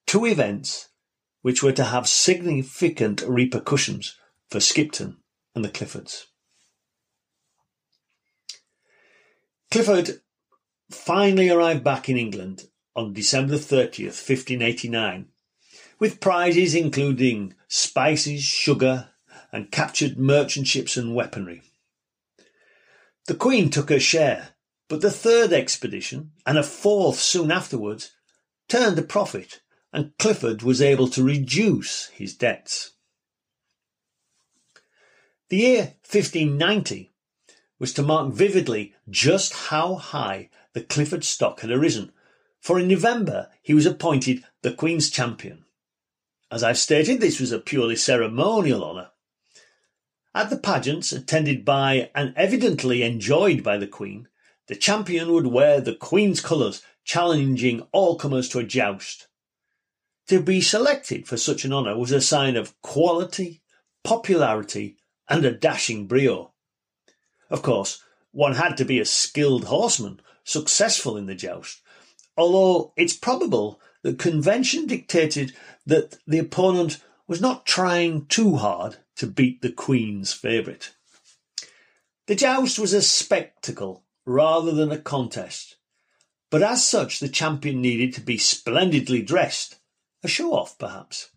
Two 0.07 0.27
events 0.27 0.91
which 1.43 1.61
were 1.61 1.73
to 1.73 1.85
have 1.87 2.07
significant 2.07 3.23
repercussions 3.23 4.15
for 4.51 4.59
Skipton 4.59 5.17
and 5.55 5.65
the 5.65 5.69
Cliffords. 5.69 6.27
Clifford 9.71 10.21
finally 10.91 11.49
arrived 11.49 11.85
back 11.85 12.09
in 12.09 12.17
England 12.17 12.65
on 12.97 13.13
December 13.13 13.55
30th, 13.55 14.19
1589, 14.29 15.27
with 16.01 16.21
prizes 16.21 16.75
including 16.75 17.55
spices, 17.69 18.43
sugar, 18.43 19.11
and 19.53 19.71
captured 19.71 20.19
merchant 20.19 20.67
ships 20.67 20.97
and 20.97 21.15
weaponry. 21.15 21.63
The 23.27 23.35
Queen 23.35 23.71
took 23.71 23.91
her 23.91 24.01
share, 24.01 24.51
but 24.89 25.03
the 25.03 25.11
third 25.11 25.53
expedition, 25.53 26.33
and 26.45 26.59
a 26.59 26.65
fourth 26.65 27.21
soon 27.21 27.53
afterwards, 27.53 28.11
turned 28.69 28.99
a 28.99 29.03
profit, 29.03 29.61
and 29.93 30.13
Clifford 30.19 30.63
was 30.63 30.83
able 30.83 31.07
to 31.09 31.23
reduce 31.23 32.09
his 32.09 32.35
debts. 32.35 32.93
The 35.51 35.57
year 35.57 35.95
1590 36.09 37.11
was 37.81 37.93
to 37.95 38.05
mark 38.05 38.33
vividly 38.33 38.95
just 39.09 39.53
how 39.53 39.97
high 39.97 40.49
the 40.75 40.81
Clifford 40.81 41.25
stock 41.25 41.61
had 41.61 41.73
arisen, 41.73 42.13
for 42.61 42.79
in 42.79 42.87
November 42.87 43.49
he 43.61 43.75
was 43.75 43.85
appointed 43.85 44.45
the 44.63 44.73
Queen's 44.73 45.11
champion. 45.11 45.65
As 46.53 46.63
I've 46.63 46.79
stated, 46.79 47.21
this 47.21 47.41
was 47.41 47.51
a 47.51 47.59
purely 47.59 47.97
ceremonial 47.97 48.85
honour. 48.85 49.11
At 50.37 50.51
the 50.51 50.57
pageants, 50.57 51.11
attended 51.11 51.65
by 51.65 52.11
and 52.15 52.33
evidently 52.37 53.03
enjoyed 53.03 53.65
by 53.65 53.77
the 53.77 53.89
Queen, 53.89 54.29
the 54.69 54.77
champion 54.77 55.33
would 55.33 55.49
wear 55.49 55.81
the 55.81 55.97
Queen's 55.97 56.41
colours, 56.41 56.81
challenging 57.03 57.89
all 57.91 58.15
comers 58.15 58.49
to 58.51 58.61
a 58.61 58.65
joust. 58.65 59.27
To 60.29 60.41
be 60.41 60.61
selected 60.61 61.27
for 61.27 61.37
such 61.37 61.65
an 61.65 61.73
honour 61.73 61.99
was 61.99 62.13
a 62.13 62.21
sign 62.21 62.55
of 62.55 62.81
quality, 62.83 63.63
popularity, 64.05 64.99
and 65.31 65.45
a 65.45 65.53
dashing 65.53 66.07
brio. 66.07 66.53
Of 67.49 67.63
course, 67.63 68.03
one 68.33 68.57
had 68.57 68.77
to 68.77 68.85
be 68.85 68.99
a 68.99 69.05
skilled 69.05 69.65
horseman, 69.65 70.21
successful 70.45 71.17
in 71.17 71.27
the 71.27 71.35
joust, 71.35 71.81
although 72.37 72.93
it's 72.97 73.17
probable 73.17 73.81
that 74.03 74.19
convention 74.19 74.87
dictated 74.87 75.55
that 75.87 76.19
the 76.27 76.39
opponent 76.39 77.03
was 77.27 77.41
not 77.41 77.65
trying 77.65 78.27
too 78.27 78.57
hard 78.57 78.97
to 79.17 79.27
beat 79.27 79.63
the 79.63 79.71
Queen's 79.71 80.33
favourite. 80.33 80.93
The 82.27 82.35
joust 82.35 82.79
was 82.79 82.93
a 82.93 83.03
spectacle 83.03 84.05
rather 84.27 84.73
than 84.73 84.91
a 84.91 84.99
contest, 84.99 85.77
but 86.51 86.63
as 86.63 86.87
such 86.87 87.21
the 87.21 87.29
champion 87.29 87.81
needed 87.81 88.15
to 88.15 88.21
be 88.21 88.39
splendidly 88.39 89.23
dressed, 89.23 89.77
a 90.23 90.29
show 90.29 90.53
off 90.53 90.79
perhaps. 90.79 91.31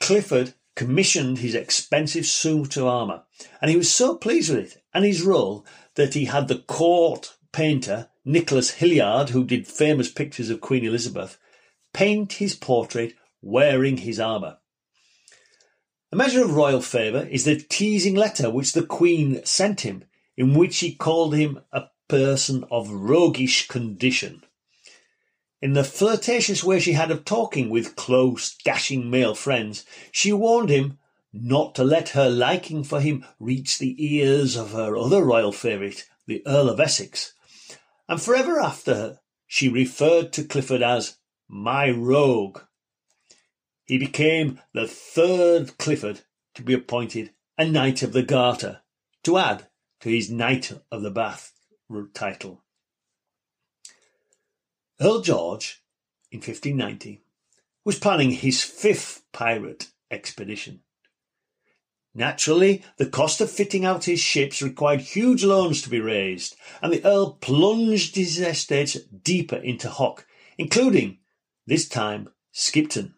Clifford 0.00 0.54
commissioned 0.78 1.38
his 1.38 1.56
expensive 1.56 2.24
suit 2.24 2.76
of 2.76 2.86
armour, 2.86 3.24
and 3.60 3.68
he 3.68 3.76
was 3.76 3.90
so 3.90 4.14
pleased 4.14 4.48
with 4.48 4.60
it 4.60 4.82
and 4.94 5.04
his 5.04 5.22
role 5.22 5.66
that 5.96 6.14
he 6.14 6.26
had 6.26 6.46
the 6.46 6.54
court 6.54 7.34
painter 7.50 8.08
Nicholas 8.24 8.70
Hilliard, 8.74 9.30
who 9.30 9.42
did 9.42 9.66
famous 9.66 10.08
pictures 10.08 10.50
of 10.50 10.60
Queen 10.60 10.84
Elizabeth, 10.84 11.36
paint 11.92 12.34
his 12.34 12.54
portrait 12.54 13.14
wearing 13.42 13.96
his 13.96 14.20
armour. 14.20 14.58
A 16.12 16.16
measure 16.16 16.44
of 16.44 16.54
royal 16.54 16.80
favour 16.80 17.26
is 17.28 17.44
the 17.44 17.56
teasing 17.56 18.14
letter 18.14 18.48
which 18.48 18.72
the 18.72 18.86
Queen 18.86 19.44
sent 19.44 19.80
him, 19.80 20.04
in 20.36 20.54
which 20.54 20.74
she 20.74 20.94
called 20.94 21.34
him 21.34 21.58
a 21.72 21.86
person 22.06 22.64
of 22.70 22.88
roguish 22.88 23.66
condition. 23.66 24.44
In 25.60 25.72
the 25.72 25.82
flirtatious 25.82 26.62
way 26.62 26.78
she 26.78 26.92
had 26.92 27.10
of 27.10 27.24
talking 27.24 27.68
with 27.68 27.96
close, 27.96 28.56
dashing 28.64 29.10
male 29.10 29.34
friends, 29.34 29.84
she 30.12 30.32
warned 30.32 30.68
him 30.68 30.98
not 31.32 31.74
to 31.74 31.84
let 31.84 32.10
her 32.10 32.30
liking 32.30 32.84
for 32.84 33.00
him 33.00 33.24
reach 33.40 33.78
the 33.78 33.96
ears 33.98 34.56
of 34.56 34.72
her 34.72 34.96
other 34.96 35.24
royal 35.24 35.50
favourite, 35.50 36.08
the 36.26 36.46
Earl 36.46 36.70
of 36.70 36.78
Essex, 36.78 37.34
and 38.08 38.22
forever 38.22 38.60
after 38.60 39.18
she 39.46 39.68
referred 39.68 40.32
to 40.34 40.44
Clifford 40.44 40.82
as 40.82 41.18
my 41.48 41.90
rogue. 41.90 42.60
He 43.84 43.98
became 43.98 44.60
the 44.72 44.86
third 44.86 45.76
Clifford 45.78 46.20
to 46.54 46.62
be 46.62 46.74
appointed 46.74 47.32
a 47.56 47.66
Knight 47.66 48.02
of 48.04 48.12
the 48.12 48.22
Garter, 48.22 48.82
to 49.24 49.38
add 49.38 49.66
to 50.00 50.08
his 50.08 50.30
Knight 50.30 50.72
of 50.92 51.02
the 51.02 51.10
Bath 51.10 51.52
title. 52.14 52.62
Earl 55.00 55.20
George, 55.20 55.80
in 56.32 56.38
1590, 56.38 57.22
was 57.84 58.00
planning 58.00 58.32
his 58.32 58.64
fifth 58.64 59.22
pirate 59.32 59.90
expedition. 60.10 60.80
Naturally, 62.14 62.82
the 62.96 63.06
cost 63.06 63.40
of 63.40 63.48
fitting 63.48 63.84
out 63.84 64.06
his 64.06 64.18
ships 64.18 64.60
required 64.60 65.00
huge 65.00 65.44
loans 65.44 65.82
to 65.82 65.88
be 65.88 66.00
raised, 66.00 66.56
and 66.82 66.92
the 66.92 67.04
Earl 67.04 67.34
plunged 67.40 68.16
his 68.16 68.40
estates 68.40 68.94
deeper 69.22 69.56
into 69.56 69.88
hock, 69.88 70.26
including, 70.56 71.18
this 71.64 71.88
time, 71.88 72.30
Skipton. 72.50 73.14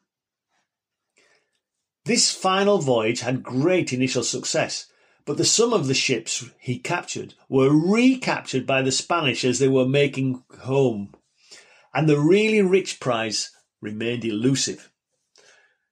This 2.04 2.30
final 2.30 2.78
voyage 2.78 3.20
had 3.20 3.42
great 3.42 3.90
initial 3.92 4.22
success, 4.22 4.86
but 5.24 5.38
the 5.38 5.46
some 5.46 5.72
of 5.72 5.86
the 5.86 5.94
ships 5.94 6.44
he 6.58 6.78
captured 6.78 7.34
were 7.48 7.70
recaptured 7.70 8.66
by 8.66 8.82
the 8.82 8.92
Spanish 8.92 9.44
as 9.44 9.58
they 9.58 9.68
were 9.68 9.86
making 9.86 10.42
home 10.60 11.14
and 11.94 12.08
the 12.08 12.18
really 12.18 12.62
rich 12.62 13.00
prize 13.00 13.50
remained 13.80 14.24
elusive. 14.24 14.90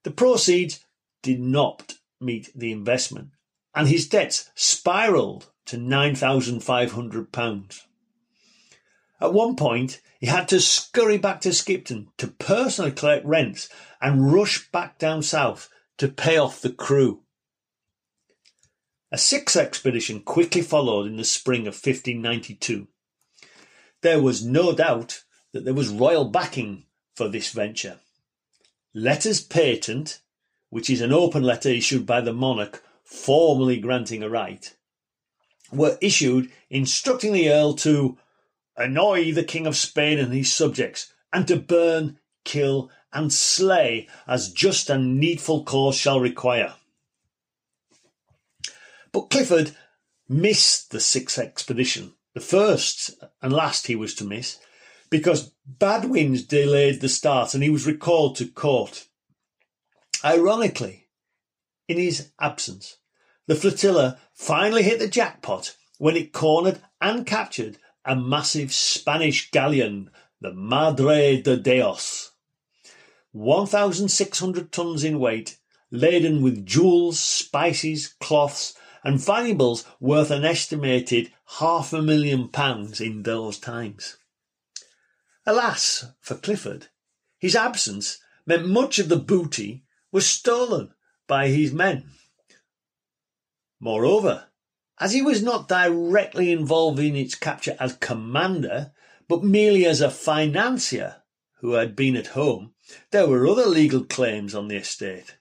The 0.04 0.10
proceeds 0.10 0.84
did 1.22 1.40
not 1.40 1.94
meet 2.20 2.50
the 2.54 2.72
investment, 2.72 3.30
and 3.74 3.88
his 3.88 4.08
debts 4.08 4.50
spiralled 4.54 5.50
to 5.66 5.76
£9,500. 5.76 7.80
At 9.20 9.32
one 9.32 9.56
point, 9.56 10.00
he 10.20 10.26
had 10.26 10.48
to 10.48 10.60
scurry 10.60 11.18
back 11.18 11.40
to 11.42 11.52
Skipton 11.52 12.08
to 12.18 12.28
personally 12.28 12.92
collect 12.92 13.26
rents 13.26 13.68
and 14.00 14.32
rush 14.32 14.70
back 14.70 14.98
down 14.98 15.22
south 15.22 15.68
to 15.98 16.08
pay 16.08 16.36
off 16.36 16.60
the 16.60 16.70
crew. 16.70 17.22
A 19.10 19.18
sixth 19.18 19.56
expedition 19.56 20.20
quickly 20.20 20.62
followed 20.62 21.06
in 21.06 21.16
the 21.16 21.24
spring 21.24 21.62
of 21.62 21.74
1592. 21.74 22.88
There 24.02 24.20
was 24.20 24.44
no 24.44 24.72
doubt 24.72 25.24
that 25.52 25.64
there 25.64 25.74
was 25.74 25.88
royal 25.88 26.24
backing 26.26 26.84
for 27.14 27.28
this 27.28 27.50
venture. 27.50 27.98
Letters 28.94 29.40
patent, 29.40 30.20
which 30.70 30.90
is 30.90 31.00
an 31.00 31.12
open 31.12 31.42
letter 31.42 31.68
issued 31.68 32.06
by 32.06 32.20
the 32.20 32.32
monarch 32.32 32.82
formally 33.04 33.78
granting 33.78 34.22
a 34.22 34.28
right, 34.28 34.74
were 35.72 35.98
issued 36.00 36.50
instructing 36.70 37.32
the 37.32 37.50
Earl 37.50 37.74
to 37.74 38.18
annoy 38.76 39.32
the 39.32 39.44
King 39.44 39.66
of 39.66 39.76
Spain 39.76 40.18
and 40.18 40.32
his 40.32 40.52
subjects, 40.52 41.12
and 41.32 41.46
to 41.48 41.56
burn, 41.56 42.18
kill, 42.44 42.90
and 43.12 43.32
slay 43.32 44.08
as 44.26 44.52
just 44.52 44.90
and 44.90 45.18
needful 45.18 45.64
cause 45.64 45.96
shall 45.96 46.20
require. 46.20 46.74
But 49.12 49.30
Clifford 49.30 49.76
missed 50.28 50.90
the 50.90 51.00
sixth 51.00 51.38
expedition, 51.38 52.12
the 52.34 52.40
first 52.40 53.10
and 53.42 53.52
last 53.52 53.86
he 53.86 53.96
was 53.96 54.14
to 54.16 54.24
miss, 54.24 54.58
because 55.10 55.52
bad 55.66 56.06
winds 56.06 56.42
delayed 56.44 57.00
the 57.00 57.08
start 57.08 57.54
and 57.54 57.62
he 57.62 57.70
was 57.70 57.86
recalled 57.86 58.36
to 58.36 58.46
court. 58.46 59.06
Ironically, 60.24 61.08
in 61.86 61.98
his 61.98 62.30
absence, 62.40 62.98
the 63.46 63.54
flotilla 63.54 64.18
finally 64.34 64.82
hit 64.82 64.98
the 64.98 65.08
jackpot 65.08 65.76
when 65.98 66.16
it 66.16 66.32
cornered 66.32 66.80
and 67.00 67.26
captured 67.26 67.78
a 68.04 68.16
massive 68.16 68.72
Spanish 68.72 69.50
galleon, 69.50 70.10
the 70.40 70.52
Madre 70.52 71.40
de 71.40 71.56
Dios. 71.56 72.32
1,600 73.32 74.72
tons 74.72 75.04
in 75.04 75.18
weight, 75.18 75.58
laden 75.90 76.42
with 76.42 76.64
jewels, 76.64 77.20
spices, 77.20 78.14
cloths, 78.20 78.74
and 79.04 79.20
valuables 79.20 79.84
worth 80.00 80.30
an 80.30 80.44
estimated 80.44 81.32
half 81.58 81.92
a 81.92 82.02
million 82.02 82.48
pounds 82.48 83.00
in 83.00 83.22
those 83.22 83.58
times. 83.58 84.16
Alas 85.48 86.04
for 86.20 86.34
Clifford, 86.34 86.88
his 87.38 87.56
absence 87.56 88.18
meant 88.44 88.68
much 88.68 88.98
of 88.98 89.08
the 89.08 89.16
booty 89.16 89.82
was 90.12 90.26
stolen 90.26 90.92
by 91.26 91.48
his 91.48 91.72
men. 91.72 92.10
Moreover, 93.80 94.48
as 95.00 95.14
he 95.14 95.22
was 95.22 95.42
not 95.42 95.66
directly 95.66 96.52
involved 96.52 96.98
in 96.98 97.16
its 97.16 97.34
capture 97.34 97.78
as 97.80 97.96
commander, 97.96 98.92
but 99.26 99.42
merely 99.42 99.86
as 99.86 100.02
a 100.02 100.10
financier 100.10 101.22
who 101.60 101.72
had 101.72 101.96
been 101.96 102.14
at 102.14 102.36
home, 102.36 102.74
there 103.10 103.26
were 103.26 103.48
other 103.48 103.64
legal 103.64 104.04
claims 104.04 104.54
on 104.54 104.68
the 104.68 104.76
estate. 104.76 105.38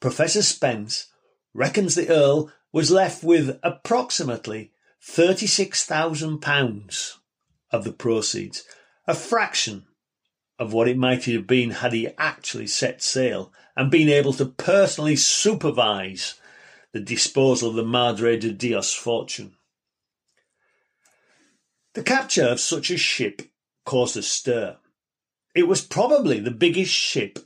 Professor 0.00 0.40
Spence 0.40 1.08
reckons 1.52 1.94
the 1.94 2.08
Earl 2.08 2.50
was 2.72 2.90
left 2.90 3.22
with 3.22 3.60
approximately 3.62 4.72
£36,000 5.06 7.16
of 7.76 7.84
the 7.84 7.92
proceeds, 7.92 8.64
a 9.06 9.14
fraction 9.14 9.86
of 10.58 10.72
what 10.72 10.88
it 10.88 10.96
might 10.96 11.24
have 11.24 11.46
been 11.46 11.70
had 11.70 11.92
he 11.92 12.08
actually 12.18 12.66
set 12.66 13.02
sail 13.02 13.52
and 13.76 13.90
been 13.90 14.08
able 14.08 14.32
to 14.32 14.46
personally 14.46 15.16
supervise 15.16 16.40
the 16.92 17.00
disposal 17.00 17.70
of 17.70 17.76
the 17.76 17.84
Madre 17.84 18.38
de 18.38 18.50
Dios 18.50 18.94
fortune. 18.94 19.54
The 21.92 22.02
capture 22.02 22.46
of 22.46 22.60
such 22.60 22.90
a 22.90 22.96
ship 22.96 23.42
caused 23.84 24.16
a 24.16 24.22
stir. 24.22 24.78
It 25.54 25.68
was 25.68 25.82
probably 25.82 26.40
the 26.40 26.50
biggest 26.50 26.92
ship 26.92 27.38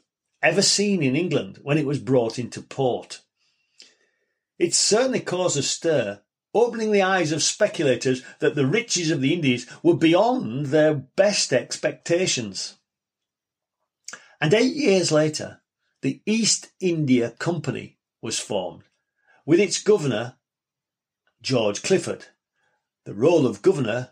ever 0.42 0.62
seen 0.62 1.02
in 1.02 1.16
England 1.16 1.58
when 1.62 1.78
it 1.78 1.86
was 1.86 1.98
brought 1.98 2.38
into 2.38 2.62
port. 2.62 3.20
It 4.58 4.74
certainly 4.74 5.20
caused 5.20 5.56
a 5.56 5.62
stir, 5.62 6.20
opening 6.54 6.92
the 6.92 7.02
eyes 7.02 7.32
of 7.32 7.42
speculators 7.42 8.22
that 8.40 8.54
the 8.54 8.66
riches 8.66 9.10
of 9.10 9.20
the 9.20 9.32
Indies 9.32 9.66
were 9.82 9.96
beyond 9.96 10.66
their 10.66 10.94
best 10.94 11.52
expectations. 11.52 12.78
And 14.40 14.54
eight 14.54 14.74
years 14.74 15.12
later, 15.12 15.60
the 16.02 16.22
East 16.24 16.70
India 16.80 17.30
Company 17.38 17.98
was 18.22 18.38
formed, 18.38 18.84
with 19.44 19.60
its 19.60 19.82
governor, 19.82 20.36
George 21.42 21.82
Clifford. 21.82 22.26
The 23.04 23.14
role 23.14 23.46
of 23.46 23.62
governor 23.62 24.10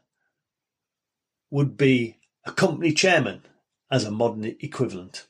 would 1.50 1.76
be 1.76 2.18
a 2.44 2.52
company 2.52 2.92
chairman 2.92 3.42
as 3.90 4.04
a 4.04 4.10
modern 4.10 4.44
equivalent. 4.44 5.26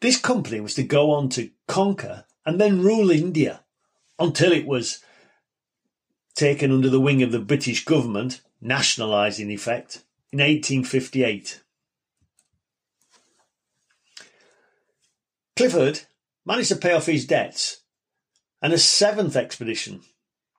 This 0.00 0.18
company 0.18 0.60
was 0.60 0.74
to 0.74 0.82
go 0.82 1.12
on 1.12 1.28
to 1.30 1.50
conquer 1.68 2.24
and 2.44 2.60
then 2.60 2.82
rule 2.82 3.10
India 3.10 3.64
until 4.18 4.50
it 4.52 4.66
was 4.66 4.98
taken 6.42 6.72
under 6.72 6.88
the 6.88 6.98
wing 6.98 7.22
of 7.22 7.30
the 7.30 7.38
British 7.38 7.84
government, 7.84 8.40
nationalised 8.60 9.38
in 9.38 9.48
effect, 9.48 10.02
in 10.32 10.40
1858. 10.40 11.62
Clifford 15.54 16.00
managed 16.44 16.70
to 16.70 16.74
pay 16.74 16.94
off 16.94 17.06
his 17.06 17.26
debts, 17.26 17.82
and 18.60 18.72
a 18.72 18.78
seventh 18.78 19.36
expedition 19.36 20.00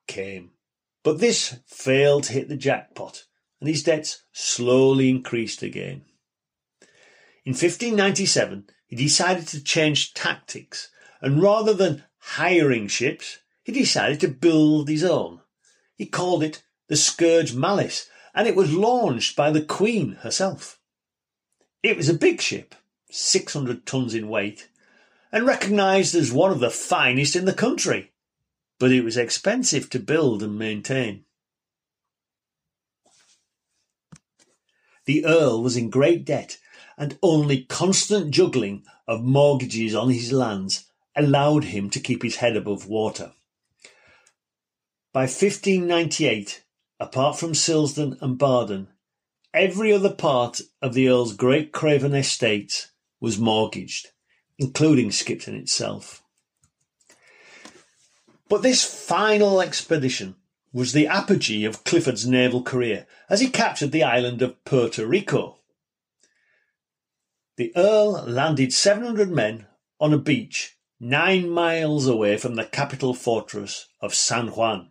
came. 0.07 0.51
But 1.03 1.19
this 1.19 1.57
failed 1.65 2.23
to 2.25 2.33
hit 2.33 2.47
the 2.47 2.55
jackpot, 2.55 3.25
and 3.59 3.67
his 3.67 3.83
debts 3.83 4.23
slowly 4.31 5.09
increased 5.09 5.61
again. 5.61 6.05
In 7.43 7.51
1597, 7.51 8.67
he 8.87 8.95
decided 8.95 9.47
to 9.49 9.61
change 9.61 10.13
tactics, 10.13 10.91
and 11.19 11.41
rather 11.41 11.73
than 11.73 12.05
hiring 12.19 12.87
ships, 12.87 13.39
he 13.63 13.73
decided 13.73 14.21
to 14.21 14.29
build 14.29 14.87
his 14.87 15.03
own. 15.03 15.41
He 15.95 16.05
called 16.05 16.43
it 16.43 16.63
the 16.87 16.95
Scourge 16.95 17.53
Malice, 17.53 18.09
and 18.33 18.47
it 18.47 18.55
was 18.55 18.73
launched 18.73 19.35
by 19.35 19.51
the 19.51 19.61
Queen 19.61 20.13
herself. 20.21 20.79
It 21.81 21.97
was 21.97 22.09
a 22.09 22.13
big 22.13 22.41
ship, 22.41 22.75
600 23.11 23.85
tons 23.85 24.13
in 24.13 24.27
weight, 24.27 24.69
and 25.31 25.45
recognised 25.45 26.15
as 26.15 26.31
one 26.31 26.51
of 26.51 26.59
the 26.59 26.69
finest 26.69 27.35
in 27.35 27.45
the 27.45 27.53
country, 27.53 28.11
but 28.79 28.91
it 28.91 29.03
was 29.03 29.17
expensive 29.17 29.89
to 29.91 29.99
build 29.99 30.41
and 30.43 30.57
maintain. 30.57 31.25
The 35.05 35.25
Earl 35.25 35.61
was 35.61 35.75
in 35.75 35.89
great 35.89 36.25
debt, 36.25 36.57
and 36.97 37.17
only 37.21 37.65
constant 37.65 38.31
juggling 38.31 38.85
of 39.07 39.23
mortgages 39.23 39.93
on 39.93 40.09
his 40.09 40.31
lands 40.31 40.85
allowed 41.15 41.65
him 41.65 41.89
to 41.89 41.99
keep 41.99 42.23
his 42.23 42.37
head 42.37 42.55
above 42.55 42.87
water. 42.87 43.33
By 45.13 45.21
1598, 45.21 46.63
apart 46.99 47.37
from 47.39 47.53
Silsden 47.53 48.17
and 48.21 48.37
Barden, 48.37 48.89
every 49.53 49.93
other 49.93 50.13
part 50.13 50.59
of 50.81 50.93
the 50.93 51.07
Earl's 51.07 51.33
great 51.33 51.71
Craven 51.71 52.13
estate 52.13 52.89
was 53.21 53.37
mortgaged 53.39 54.09
including 54.57 55.11
Skipton 55.11 55.55
itself. 55.55 56.23
But 58.49 58.61
this 58.61 58.83
final 58.83 59.61
expedition 59.61 60.35
was 60.71 60.93
the 60.93 61.07
apogee 61.07 61.65
of 61.65 61.83
Clifford's 61.83 62.27
naval 62.27 62.63
career 62.63 63.07
as 63.29 63.41
he 63.41 63.49
captured 63.49 63.91
the 63.91 64.03
island 64.03 64.41
of 64.41 64.63
Puerto 64.65 65.05
Rico. 65.05 65.59
The 67.57 67.71
Earl 67.75 68.23
landed 68.27 68.73
700 68.73 69.29
men 69.29 69.67
on 69.99 70.13
a 70.13 70.17
beach 70.17 70.77
nine 70.99 71.49
miles 71.49 72.07
away 72.07 72.37
from 72.37 72.55
the 72.55 72.65
capital 72.65 73.13
fortress 73.13 73.87
of 74.01 74.15
San 74.15 74.47
Juan. 74.47 74.89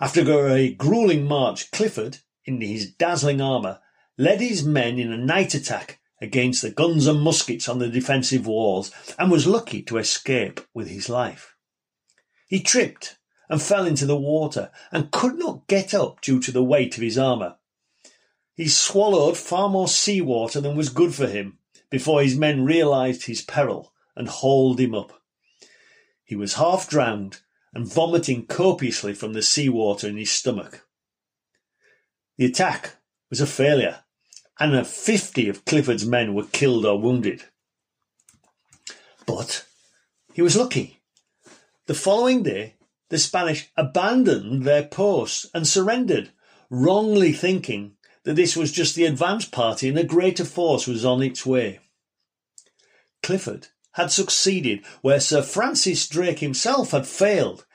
After 0.00 0.48
a 0.48 0.72
grueling 0.72 1.24
march, 1.24 1.72
Clifford, 1.72 2.18
in 2.44 2.60
his 2.60 2.92
dazzling 2.92 3.40
armour, 3.40 3.80
led 4.16 4.40
his 4.40 4.62
men 4.62 4.98
in 4.98 5.12
a 5.12 5.16
night 5.16 5.54
attack 5.54 6.00
against 6.20 6.62
the 6.62 6.70
guns 6.70 7.06
and 7.06 7.20
muskets 7.20 7.68
on 7.68 7.80
the 7.80 7.88
defensive 7.88 8.46
walls 8.46 8.92
and 9.18 9.30
was 9.30 9.46
lucky 9.46 9.82
to 9.82 9.98
escape 9.98 10.60
with 10.72 10.88
his 10.88 11.08
life. 11.08 11.56
He 12.48 12.60
tripped 12.60 13.18
and 13.48 13.60
fell 13.60 13.86
into 13.86 14.06
the 14.06 14.16
water 14.16 14.70
and 14.92 15.10
could 15.10 15.36
not 15.36 15.66
get 15.66 15.92
up 15.94 16.20
due 16.20 16.40
to 16.40 16.52
the 16.52 16.62
weight 16.62 16.96
of 16.96 17.02
his 17.02 17.18
armour. 17.18 17.56
He 18.54 18.68
swallowed 18.68 19.36
far 19.36 19.68
more 19.68 19.88
sea 19.88 20.20
water 20.20 20.60
than 20.60 20.76
was 20.76 20.90
good 20.90 21.14
for 21.14 21.26
him 21.26 21.58
before 21.90 22.22
his 22.22 22.36
men 22.36 22.64
realised 22.64 23.26
his 23.26 23.42
peril 23.42 23.92
and 24.14 24.28
hauled 24.28 24.78
him 24.78 24.94
up. 24.94 25.22
He 26.24 26.36
was 26.36 26.54
half 26.54 26.88
drowned 26.88 27.40
and 27.74 27.92
vomiting 27.92 28.46
copiously 28.46 29.14
from 29.14 29.32
the 29.32 29.42
sea 29.42 29.68
water 29.68 30.08
in 30.08 30.16
his 30.16 30.30
stomach. 30.30 30.86
The 32.36 32.46
attack 32.46 32.96
was 33.30 33.40
a 33.40 33.46
failure 33.46 34.00
and 34.60 34.86
50 34.86 35.48
of 35.48 35.64
Clifford's 35.64 36.06
men 36.06 36.34
were 36.34 36.44
killed 36.44 36.84
or 36.84 37.00
wounded. 37.00 37.44
But 39.26 39.66
he 40.32 40.42
was 40.42 40.56
lucky. 40.56 41.00
The 41.86 41.94
following 41.94 42.42
day, 42.42 42.74
the 43.08 43.18
Spanish 43.18 43.70
abandoned 43.76 44.64
their 44.64 44.84
posts 44.84 45.46
and 45.54 45.66
surrendered, 45.66 46.30
wrongly 46.70 47.32
thinking 47.32 47.92
that 48.24 48.34
this 48.34 48.56
was 48.56 48.72
just 48.72 48.94
the 48.94 49.06
advance 49.06 49.46
party 49.46 49.88
and 49.88 49.98
a 49.98 50.04
greater 50.04 50.44
force 50.44 50.86
was 50.86 51.04
on 51.04 51.22
its 51.22 51.46
way. 51.46 51.80
Clifford 53.22 53.68
had 53.98 54.12
succeeded 54.12 54.86
where 55.02 55.18
Sir 55.18 55.42
Francis 55.42 56.06
Drake 56.06 56.38
himself 56.38 56.92
had 56.92 57.04
failed 57.04 57.66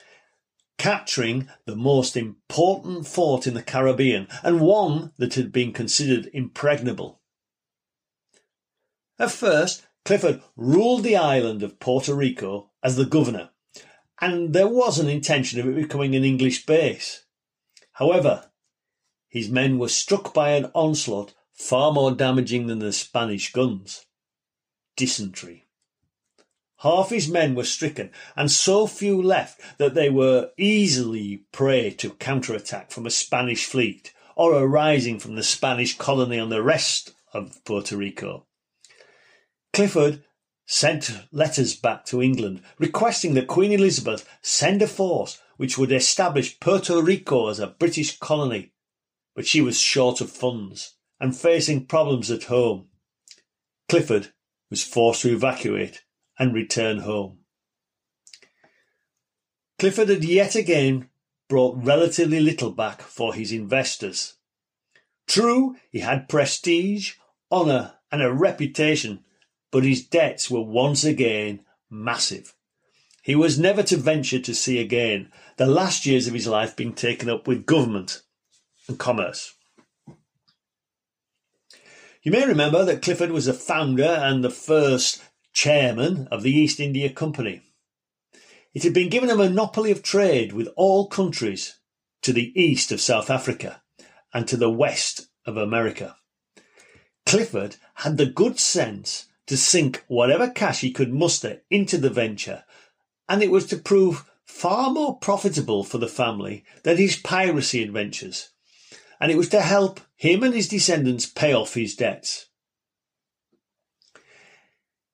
capturing 0.77 1.49
the 1.65 1.75
most 1.75 2.15
important 2.15 3.05
fort 3.05 3.45
in 3.45 3.53
the 3.53 3.61
Caribbean 3.61 4.29
and 4.41 4.61
one 4.61 5.11
that 5.17 5.33
had 5.33 5.51
been 5.51 5.73
considered 5.73 6.29
impregnable. 6.33 7.19
At 9.19 9.31
first, 9.31 9.85
Clifford 10.05 10.41
ruled 10.55 11.03
the 11.03 11.17
island 11.17 11.61
of 11.61 11.81
Puerto 11.81 12.15
Rico 12.15 12.71
as 12.81 12.95
the 12.95 13.05
governor, 13.05 13.49
and 14.21 14.53
there 14.53 14.67
was 14.67 14.99
an 14.99 15.09
intention 15.09 15.59
of 15.59 15.67
it 15.67 15.75
becoming 15.75 16.15
an 16.15 16.23
English 16.23 16.65
base. 16.65 17.25
However, 17.93 18.49
his 19.27 19.49
men 19.49 19.77
were 19.77 19.89
struck 19.89 20.33
by 20.33 20.51
an 20.51 20.71
onslaught 20.73 21.33
far 21.51 21.91
more 21.91 22.11
damaging 22.11 22.67
than 22.67 22.79
the 22.79 22.93
Spanish 22.93 23.51
guns 23.51 24.05
dysentery. 24.95 25.62
Half 26.83 27.11
his 27.11 27.29
men 27.29 27.55
were 27.55 27.63
stricken, 27.63 28.11
and 28.35 28.51
so 28.51 28.87
few 28.87 29.21
left 29.21 29.61
that 29.77 29.93
they 29.93 30.09
were 30.09 30.51
easily 30.57 31.45
prey 31.53 31.91
to 31.91 32.09
counterattack 32.09 32.91
from 32.91 33.05
a 33.05 33.09
Spanish 33.09 33.63
fleet 33.63 34.13
or 34.35 34.53
arising 34.53 35.17
from 35.17 35.35
the 35.35 35.43
Spanish 35.43 35.97
colony 35.97 36.37
on 36.37 36.49
the 36.49 36.61
rest 36.61 37.13
of 37.31 37.63
Puerto 37.63 37.95
Rico. 37.95 38.47
Clifford 39.71 40.25
sent 40.65 41.09
letters 41.31 41.73
back 41.73 42.03
to 42.07 42.21
England 42.21 42.61
requesting 42.77 43.33
that 43.35 43.47
Queen 43.47 43.71
Elizabeth 43.71 44.27
send 44.41 44.81
a 44.81 44.87
force 44.87 45.41
which 45.55 45.77
would 45.77 45.91
establish 45.93 46.59
Puerto 46.59 47.01
Rico 47.01 47.47
as 47.47 47.59
a 47.59 47.67
British 47.67 48.19
colony, 48.19 48.73
but 49.35 49.47
she 49.47 49.61
was 49.61 49.79
short 49.79 50.19
of 50.19 50.29
funds 50.29 50.95
and 51.17 51.33
facing 51.33 51.85
problems 51.85 52.29
at 52.29 52.43
home. 52.43 52.89
Clifford 53.87 54.33
was 54.69 54.83
forced 54.83 55.21
to 55.21 55.33
evacuate 55.33 56.03
and 56.37 56.53
return 56.53 56.99
home. 56.99 57.39
Clifford 59.79 60.09
had 60.09 60.23
yet 60.23 60.55
again 60.55 61.09
brought 61.49 61.83
relatively 61.83 62.39
little 62.39 62.71
back 62.71 63.01
for 63.01 63.33
his 63.33 63.51
investors. 63.51 64.35
True, 65.27 65.75
he 65.91 65.99
had 65.99 66.29
prestige, 66.29 67.13
honour, 67.51 67.95
and 68.11 68.21
a 68.21 68.31
reputation, 68.31 69.23
but 69.71 69.83
his 69.83 70.05
debts 70.05 70.49
were 70.49 70.61
once 70.61 71.03
again 71.03 71.61
massive. 71.89 72.55
He 73.21 73.35
was 73.35 73.59
never 73.59 73.83
to 73.83 73.97
venture 73.97 74.39
to 74.39 74.53
sea 74.53 74.79
again, 74.79 75.31
the 75.57 75.65
last 75.65 76.05
years 76.05 76.27
of 76.27 76.33
his 76.33 76.47
life 76.47 76.75
being 76.75 76.93
taken 76.93 77.29
up 77.29 77.47
with 77.47 77.65
government 77.65 78.21
and 78.87 78.99
commerce. 78.99 79.53
You 82.21 82.31
may 82.31 82.45
remember 82.45 82.85
that 82.85 83.01
Clifford 83.01 83.31
was 83.31 83.45
the 83.45 83.53
founder 83.53 84.03
and 84.03 84.43
the 84.43 84.49
first 84.49 85.21
chairman 85.53 86.27
of 86.29 86.43
the 86.43 86.51
East 86.51 86.79
India 86.79 87.09
Company. 87.09 87.61
It 88.73 88.83
had 88.83 88.93
been 88.93 89.09
given 89.09 89.29
a 89.29 89.35
monopoly 89.35 89.91
of 89.91 90.01
trade 90.01 90.51
with 90.51 90.67
all 90.75 91.07
countries 91.07 91.77
to 92.23 92.33
the 92.33 92.51
east 92.59 92.91
of 92.91 92.99
South 92.99 93.29
Africa 93.29 93.81
and 94.33 94.47
to 94.47 94.57
the 94.57 94.69
west 94.69 95.27
of 95.45 95.57
America. 95.57 96.15
Clifford 97.25 97.77
had 97.95 98.17
the 98.17 98.25
good 98.25 98.59
sense 98.59 99.27
to 99.47 99.57
sink 99.57 100.03
whatever 100.07 100.49
cash 100.49 100.81
he 100.81 100.91
could 100.91 101.13
muster 101.13 101.61
into 101.69 101.97
the 101.97 102.09
venture, 102.09 102.63
and 103.29 103.43
it 103.43 103.51
was 103.51 103.67
to 103.67 103.77
prove 103.77 104.29
far 104.45 104.89
more 104.89 105.17
profitable 105.19 105.83
for 105.83 105.97
the 105.97 106.07
family 106.07 106.63
than 106.83 106.97
his 106.97 107.15
piracy 107.15 107.83
adventures, 107.83 108.49
and 109.19 109.31
it 109.31 109.37
was 109.37 109.49
to 109.49 109.61
help 109.61 109.99
him 110.15 110.43
and 110.43 110.53
his 110.53 110.67
descendants 110.67 111.25
pay 111.25 111.53
off 111.53 111.75
his 111.75 111.95
debts. 111.95 112.47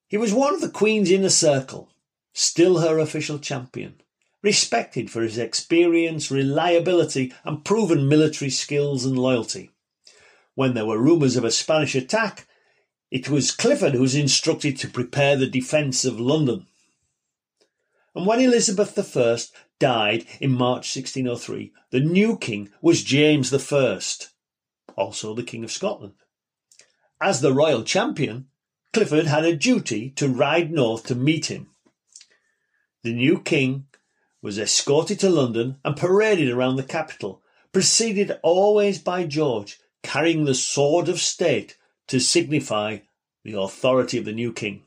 He 0.10 0.18
was 0.18 0.34
one 0.34 0.56
of 0.56 0.62
the 0.62 0.70
Queen's 0.70 1.12
inner 1.12 1.30
circle, 1.30 1.94
still 2.34 2.80
her 2.80 2.98
official 2.98 3.38
champion, 3.38 4.02
respected 4.42 5.12
for 5.12 5.22
his 5.22 5.38
experience, 5.38 6.32
reliability, 6.32 7.32
and 7.44 7.64
proven 7.64 8.10
military 8.10 8.50
skills 8.50 9.06
and 9.06 9.18
loyalty. 9.18 9.70
When 10.56 10.74
there 10.74 10.88
were 10.88 10.98
rumours 11.00 11.36
of 11.36 11.44
a 11.44 11.52
Spanish 11.52 11.94
attack, 11.94 12.48
it 13.12 13.30
was 13.30 13.52
Clifford 13.52 13.94
who 13.94 14.02
was 14.02 14.16
instructed 14.16 14.78
to 14.80 14.90
prepare 14.90 15.36
the 15.36 15.48
defence 15.48 16.04
of 16.04 16.20
London. 16.20 16.66
And 18.16 18.26
when 18.26 18.40
Elizabeth 18.40 18.98
I 19.16 19.38
died 19.78 20.26
in 20.40 20.52
March 20.52 20.96
1603, 20.96 21.72
the 21.92 22.00
new 22.00 22.36
king 22.36 22.72
was 22.82 23.04
James 23.04 23.54
I, 23.54 24.00
also 24.96 25.36
the 25.36 25.44
King 25.44 25.64
of 25.64 25.72
Scotland. 25.72 26.14
As 27.22 27.42
the 27.42 27.54
royal 27.54 27.84
champion, 27.84 28.49
Clifford 28.92 29.28
had 29.28 29.46
a 29.46 29.56
duty 29.56 30.10
to 30.12 30.28
ride 30.28 30.72
north 30.72 31.06
to 31.08 31.16
meet 31.16 31.46
him. 31.46 31.70
The 33.04 33.14
new 33.14 33.40
king 33.40 33.86
was 34.42 34.58
escorted 34.58 35.20
to 35.20 35.30
London 35.30 35.78
and 35.86 35.96
paraded 35.96 36.50
around 36.50 36.76
the 36.76 36.84
capital, 36.84 37.42
preceded 37.72 38.38
always 38.42 39.00
by 39.00 39.26
George, 39.26 39.80
carrying 40.02 40.46
the 40.46 40.56
sword 40.56 41.08
of 41.08 41.20
state 41.20 41.78
to 42.08 42.20
signify 42.20 43.00
the 43.44 43.60
authority 43.60 44.18
of 44.18 44.26
the 44.26 44.32
new 44.32 44.52
king. 44.52 44.84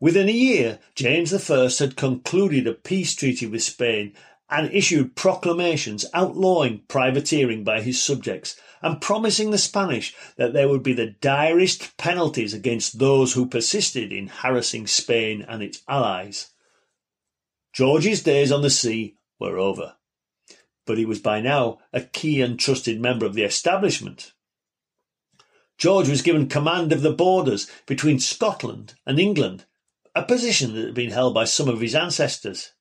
Within 0.00 0.28
a 0.28 0.32
year, 0.32 0.78
James 0.94 1.32
I 1.32 1.68
had 1.78 1.96
concluded 1.96 2.66
a 2.66 2.74
peace 2.74 3.14
treaty 3.14 3.46
with 3.46 3.62
Spain 3.62 4.14
and 4.50 4.72
issued 4.72 5.14
proclamations 5.14 6.06
outlawing 6.14 6.80
privateering 6.88 7.64
by 7.64 7.80
his 7.80 8.02
subjects 8.02 8.58
and 8.80 9.00
promising 9.00 9.50
the 9.50 9.58
Spanish 9.58 10.14
that 10.36 10.52
there 10.52 10.68
would 10.68 10.82
be 10.82 10.92
the 10.92 11.14
direst 11.20 11.96
penalties 11.96 12.54
against 12.54 12.98
those 12.98 13.32
who 13.32 13.46
persisted 13.46 14.12
in 14.12 14.28
harassing 14.28 14.86
Spain 14.86 15.44
and 15.46 15.62
its 15.62 15.82
allies. 15.88 16.50
George's 17.72 18.22
days 18.22 18.50
on 18.50 18.62
the 18.62 18.70
sea 18.70 19.16
were 19.38 19.58
over, 19.58 19.96
but 20.86 20.98
he 20.98 21.04
was 21.04 21.18
by 21.18 21.40
now 21.40 21.78
a 21.92 22.00
key 22.00 22.40
and 22.40 22.58
trusted 22.58 23.00
member 23.00 23.26
of 23.26 23.34
the 23.34 23.44
establishment. 23.44 24.32
George 25.76 26.08
was 26.08 26.22
given 26.22 26.48
command 26.48 26.92
of 26.92 27.02
the 27.02 27.12
borders 27.12 27.70
between 27.86 28.18
Scotland 28.18 28.94
and 29.06 29.20
England, 29.20 29.64
a 30.14 30.24
position 30.24 30.74
that 30.74 30.86
had 30.86 30.94
been 30.94 31.10
held 31.10 31.34
by 31.34 31.44
some 31.44 31.68
of 31.68 31.80
his 31.80 31.94
ancestors. 31.94 32.72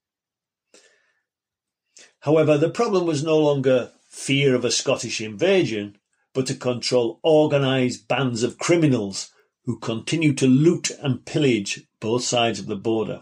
However, 2.21 2.57
the 2.57 2.69
problem 2.69 3.05
was 3.05 3.23
no 3.23 3.37
longer 3.37 3.91
fear 4.09 4.55
of 4.55 4.65
a 4.65 4.71
Scottish 4.71 5.21
invasion, 5.21 5.97
but 6.33 6.47
to 6.47 6.55
control 6.55 7.19
organised 7.23 8.07
bands 8.07 8.43
of 8.43 8.57
criminals 8.57 9.31
who 9.65 9.79
continued 9.79 10.37
to 10.39 10.47
loot 10.47 10.89
and 11.01 11.25
pillage 11.25 11.87
both 11.99 12.23
sides 12.23 12.59
of 12.59 12.67
the 12.67 12.75
border. 12.75 13.21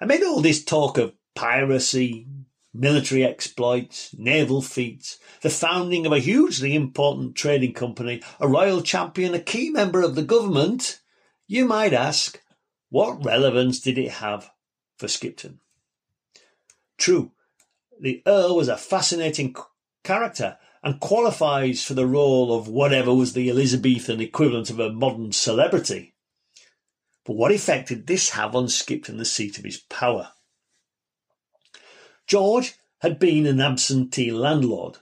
Amid 0.00 0.22
all 0.22 0.40
this 0.40 0.64
talk 0.64 0.98
of 0.98 1.14
piracy, 1.34 2.26
military 2.74 3.24
exploits, 3.24 4.14
naval 4.16 4.62
feats, 4.62 5.18
the 5.42 5.50
founding 5.50 6.06
of 6.06 6.12
a 6.12 6.18
hugely 6.18 6.74
important 6.74 7.34
trading 7.36 7.72
company, 7.72 8.22
a 8.40 8.48
royal 8.48 8.82
champion, 8.82 9.34
a 9.34 9.40
key 9.40 9.70
member 9.70 10.02
of 10.02 10.14
the 10.14 10.22
government, 10.22 11.00
you 11.46 11.64
might 11.64 11.92
ask, 11.92 12.40
what 12.88 13.24
relevance 13.24 13.80
did 13.80 13.98
it 13.98 14.10
have 14.10 14.50
for 14.96 15.08
Skipton? 15.08 15.60
True, 17.02 17.32
the 17.98 18.22
Earl 18.28 18.54
was 18.54 18.68
a 18.68 18.76
fascinating 18.76 19.56
character 20.04 20.58
and 20.84 21.00
qualifies 21.00 21.82
for 21.82 21.94
the 21.94 22.06
role 22.06 22.54
of 22.56 22.68
whatever 22.68 23.12
was 23.12 23.32
the 23.32 23.50
Elizabethan 23.50 24.20
equivalent 24.20 24.70
of 24.70 24.78
a 24.78 24.92
modern 24.92 25.32
celebrity. 25.32 26.14
But 27.24 27.34
what 27.34 27.50
effect 27.50 27.88
did 27.88 28.06
this 28.06 28.30
have 28.30 28.54
on 28.54 28.68
Skipton, 28.68 29.16
the 29.16 29.24
seat 29.24 29.58
of 29.58 29.64
his 29.64 29.78
power? 29.78 30.30
George 32.28 32.74
had 33.00 33.18
been 33.18 33.46
an 33.46 33.60
absentee 33.60 34.30
landlord, 34.30 34.98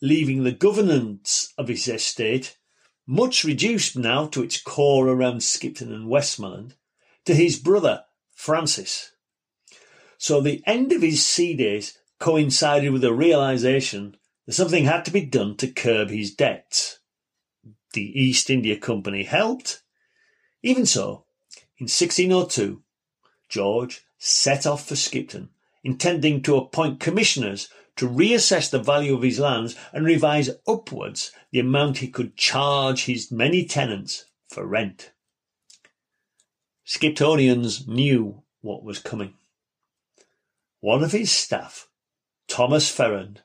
leaving 0.00 0.44
the 0.44 0.52
governance 0.52 1.52
of 1.58 1.68
his 1.68 1.86
estate, 1.86 2.56
much 3.06 3.44
reduced 3.44 3.94
now 3.94 4.26
to 4.28 4.42
its 4.42 4.58
core 4.58 5.06
around 5.06 5.42
Skipton 5.42 5.92
and 5.92 6.08
Westmoreland, 6.08 6.76
to 7.26 7.34
his 7.34 7.58
brother 7.58 8.04
Francis. 8.32 9.11
So 10.22 10.40
the 10.40 10.62
end 10.66 10.92
of 10.92 11.02
his 11.02 11.26
sea 11.26 11.52
days 11.52 11.98
coincided 12.20 12.92
with 12.92 13.02
a 13.02 13.12
realization 13.12 14.16
that 14.46 14.52
something 14.52 14.84
had 14.84 15.04
to 15.06 15.10
be 15.10 15.26
done 15.26 15.56
to 15.56 15.66
curb 15.66 16.10
his 16.10 16.32
debts. 16.32 17.00
The 17.92 18.04
East 18.22 18.48
India 18.48 18.76
Company 18.76 19.24
helped. 19.24 19.82
Even 20.62 20.86
so, 20.86 21.24
in 21.76 21.86
1602, 21.86 22.84
George 23.48 24.02
set 24.16 24.64
off 24.64 24.86
for 24.86 24.94
Skipton, 24.94 25.48
intending 25.82 26.40
to 26.42 26.54
appoint 26.54 27.00
commissioners 27.00 27.68
to 27.96 28.08
reassess 28.08 28.70
the 28.70 28.78
value 28.78 29.16
of 29.16 29.22
his 29.22 29.40
lands 29.40 29.74
and 29.92 30.06
revise 30.06 30.50
upwards 30.68 31.32
the 31.50 31.58
amount 31.58 31.98
he 31.98 32.06
could 32.06 32.36
charge 32.36 33.06
his 33.06 33.32
many 33.32 33.64
tenants 33.64 34.26
for 34.48 34.64
rent. 34.64 35.10
Skiptonians 36.86 37.88
knew 37.88 38.44
what 38.60 38.84
was 38.84 39.00
coming. 39.00 39.34
One 40.82 41.04
of 41.04 41.12
his 41.12 41.30
staff 41.30 41.88
Thomas 42.48 42.90
Ferrand, 42.90 43.42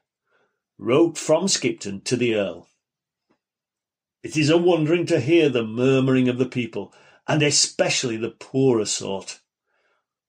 wrote 0.77 1.19
from 1.19 1.47
Skipton 1.47 2.01
to 2.01 2.17
the 2.17 2.33
Earl. 2.33 2.67
It 4.23 4.35
is 4.35 4.49
a 4.49 4.57
wondering 4.57 5.05
to 5.05 5.19
hear 5.19 5.47
the 5.47 5.63
murmuring 5.63 6.27
of 6.27 6.39
the 6.39 6.49
people, 6.49 6.93
and 7.27 7.43
especially 7.43 8.17
the 8.17 8.31
poorer 8.31 8.85
sort. 8.85 9.39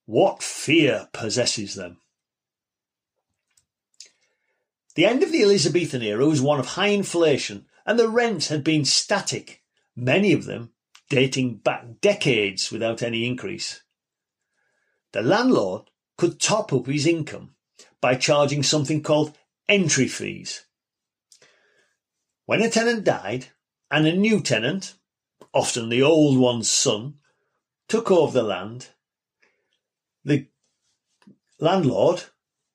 What 0.04 0.42
fear 0.42 1.08
possesses 1.14 1.74
them? 1.74 1.96
The 4.94 5.06
end 5.06 5.22
of 5.22 5.32
the 5.32 5.42
Elizabethan 5.42 6.02
era 6.02 6.26
was 6.26 6.42
one 6.42 6.60
of 6.60 6.66
high 6.66 6.88
inflation, 6.88 7.66
and 7.86 7.98
the 7.98 8.08
rents 8.08 8.48
had 8.48 8.62
been 8.62 8.84
static, 8.84 9.62
many 9.96 10.32
of 10.32 10.44
them 10.44 10.72
dating 11.08 11.56
back 11.56 12.02
decades 12.02 12.70
without 12.70 13.02
any 13.02 13.26
increase. 13.26 13.82
The 15.12 15.22
landlord 15.22 15.90
could 16.18 16.40
top 16.40 16.72
up 16.72 16.86
his 16.86 17.06
income 17.06 17.54
by 18.00 18.14
charging 18.14 18.62
something 18.62 19.02
called 19.02 19.36
entry 19.68 20.08
fees. 20.08 20.66
When 22.44 22.60
a 22.60 22.68
tenant 22.68 23.04
died 23.04 23.46
and 23.90 24.06
a 24.06 24.16
new 24.16 24.42
tenant, 24.42 24.94
often 25.54 25.88
the 25.88 26.02
old 26.02 26.36
one's 26.36 26.70
son, 26.70 27.14
took 27.88 28.10
over 28.10 28.32
the 28.32 28.42
land, 28.42 28.88
the 30.24 30.46
landlord, 31.58 32.24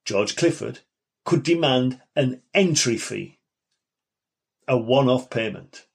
George 0.06 0.36
Clifford, 0.36 0.80
could 1.26 1.44
demand 1.44 2.02
an 2.16 2.42
entry 2.54 2.98
fee, 2.98 3.40
a 4.68 4.78
one 4.78 5.10
off 5.10 5.30
payment. 5.30 5.86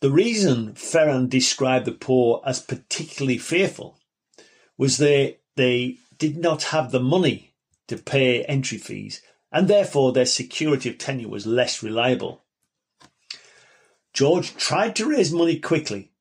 The 0.00 0.10
reason 0.10 0.74
Ferrand 0.74 1.30
described 1.30 1.84
the 1.84 1.92
poor 1.92 2.40
as 2.46 2.60
particularly 2.60 3.38
fearful 3.38 3.98
was 4.76 4.98
they 4.98 5.37
they 5.58 5.98
did 6.18 6.36
not 6.36 6.62
have 6.74 6.92
the 6.92 7.00
money 7.00 7.52
to 7.88 7.98
pay 7.98 8.44
entry 8.44 8.78
fees, 8.78 9.20
and 9.50 9.66
therefore 9.66 10.12
their 10.12 10.24
security 10.24 10.88
of 10.88 10.98
tenure 10.98 11.28
was 11.28 11.46
less 11.46 11.82
reliable. 11.82 12.44
George 14.12 14.56
tried 14.56 14.94
to 14.96 15.08
raise 15.08 15.32
money 15.32 15.58
quickly 15.58 16.12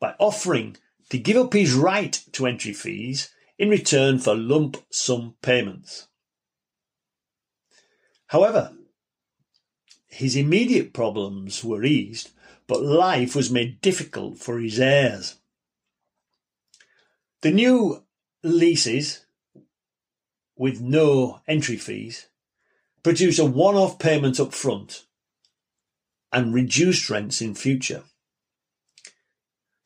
by 0.00 0.14
offering 0.18 0.78
to 1.10 1.18
give 1.18 1.36
up 1.36 1.52
his 1.52 1.74
right 1.74 2.24
to 2.32 2.46
entry 2.46 2.72
fees 2.72 3.28
in 3.58 3.68
return 3.68 4.18
for 4.18 4.34
lump 4.34 4.78
sum 4.90 5.34
payments. 5.42 6.08
However, 8.28 8.72
his 10.08 10.36
immediate 10.36 10.94
problems 10.94 11.62
were 11.62 11.84
eased, 11.84 12.30
but 12.66 12.82
life 12.82 13.36
was 13.36 13.50
made 13.50 13.82
difficult 13.82 14.38
for 14.38 14.58
his 14.58 14.80
heirs. 14.80 15.36
The 17.42 17.50
new 17.50 18.05
leases, 18.42 19.26
with 20.56 20.80
no 20.80 21.40
entry 21.46 21.76
fees, 21.76 22.28
produce 23.02 23.38
a 23.38 23.44
one-off 23.44 23.98
payment 23.98 24.40
up 24.40 24.52
front 24.52 25.04
and 26.32 26.54
reduced 26.54 27.08
rents 27.08 27.40
in 27.40 27.54
future. 27.54 28.04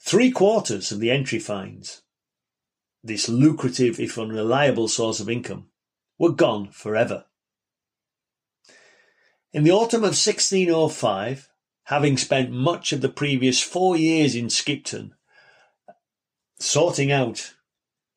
Three 0.01 0.31
quarters 0.31 0.91
of 0.91 1.01
the 1.01 1.11
entry 1.11 1.39
fines, 1.39 2.03
this 3.03 3.29
lucrative 3.29 4.01
if 4.01 4.19
unreliable 4.19 4.89
source 4.89 5.21
of 5.21 5.29
income, 5.29 5.69
were 6.19 6.33
gone 6.33 6.71
forever. 6.71 7.27
In 9.53 9.65
the 9.65 9.73
autumn 9.73 10.03
of 10.03 10.17
1605, 10.17 11.49
having 11.85 12.17
spent 12.17 12.53
much 12.53 12.93
of 12.93 13.01
the 13.01 13.09
previous 13.09 13.61
four 13.63 13.97
years 13.97 14.35
in 14.35 14.49
Skipton 14.49 15.15
sorting 16.59 17.11
out 17.11 17.55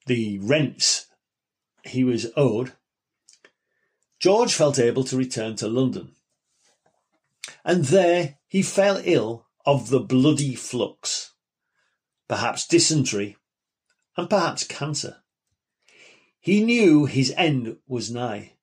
the 0.06 0.40
rents 0.40 1.08
he 1.84 2.04
was 2.04 2.28
owed, 2.36 2.74
George 4.20 4.54
felt 4.54 4.80
able 4.80 5.04
to 5.04 5.18
return 5.18 5.56
to 5.58 5.68
London. 5.68 6.16
And 7.66 7.86
there 7.86 8.40
he 8.48 8.62
fell 8.62 9.02
ill 9.04 9.48
of 9.66 9.90
the 9.90 10.00
bloody 10.00 10.56
flux, 10.56 11.34
perhaps 12.28 12.66
dysentery, 12.68 13.38
and 14.16 14.30
perhaps 14.30 14.64
cancer. 14.64 15.18
He 16.40 16.64
knew 16.64 17.06
his 17.06 17.34
end 17.38 17.78
was 17.88 18.12
nigh, 18.12 18.54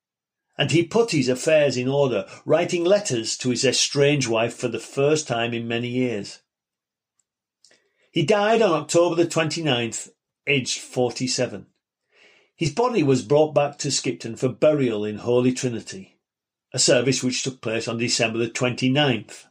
and 0.59 0.71
he 0.71 0.83
put 0.83 1.13
his 1.13 1.29
affairs 1.29 1.77
in 1.77 1.89
order, 1.89 2.27
writing 2.45 2.85
letters 2.85 3.37
to 3.39 3.51
his 3.51 3.65
estranged 3.65 4.29
wife 4.29 4.55
for 4.55 4.69
the 4.69 4.79
first 4.79 5.27
time 5.27 5.55
in 5.55 5.67
many 5.67 5.89
years. 5.89 6.41
He 8.13 8.25
died 8.25 8.61
on 8.61 8.73
October 8.73 9.15
the 9.15 9.27
29th, 9.27 10.11
aged 10.51 10.81
47. 10.81 11.67
His 12.57 12.73
body 12.73 13.03
was 13.03 13.23
brought 13.23 13.55
back 13.55 13.79
to 13.79 13.91
Skipton 13.91 14.37
for 14.37 14.49
burial 14.49 15.05
in 15.05 15.19
Holy 15.19 15.53
Trinity, 15.53 16.19
a 16.75 16.79
service 16.79 17.23
which 17.23 17.43
took 17.43 17.61
place 17.61 17.87
on 17.87 17.99
December 17.99 18.39
the 18.39 18.51
29th. 18.51 19.47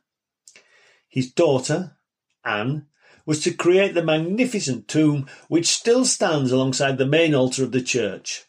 His 1.07 1.31
daughter, 1.31 1.97
Anne, 2.45 2.87
was 3.25 3.41
to 3.43 3.53
create 3.53 3.93
the 3.93 4.03
magnificent 4.03 4.87
tomb 4.87 5.27
which 5.47 5.67
still 5.67 6.05
stands 6.05 6.51
alongside 6.51 6.97
the 6.97 7.05
main 7.05 7.33
altar 7.33 7.63
of 7.63 7.71
the 7.71 7.81
church. 7.81 8.45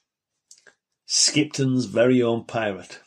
Skipton's 1.07 1.87
very 1.87 2.21
own 2.21 2.45
pirate. 2.45 3.01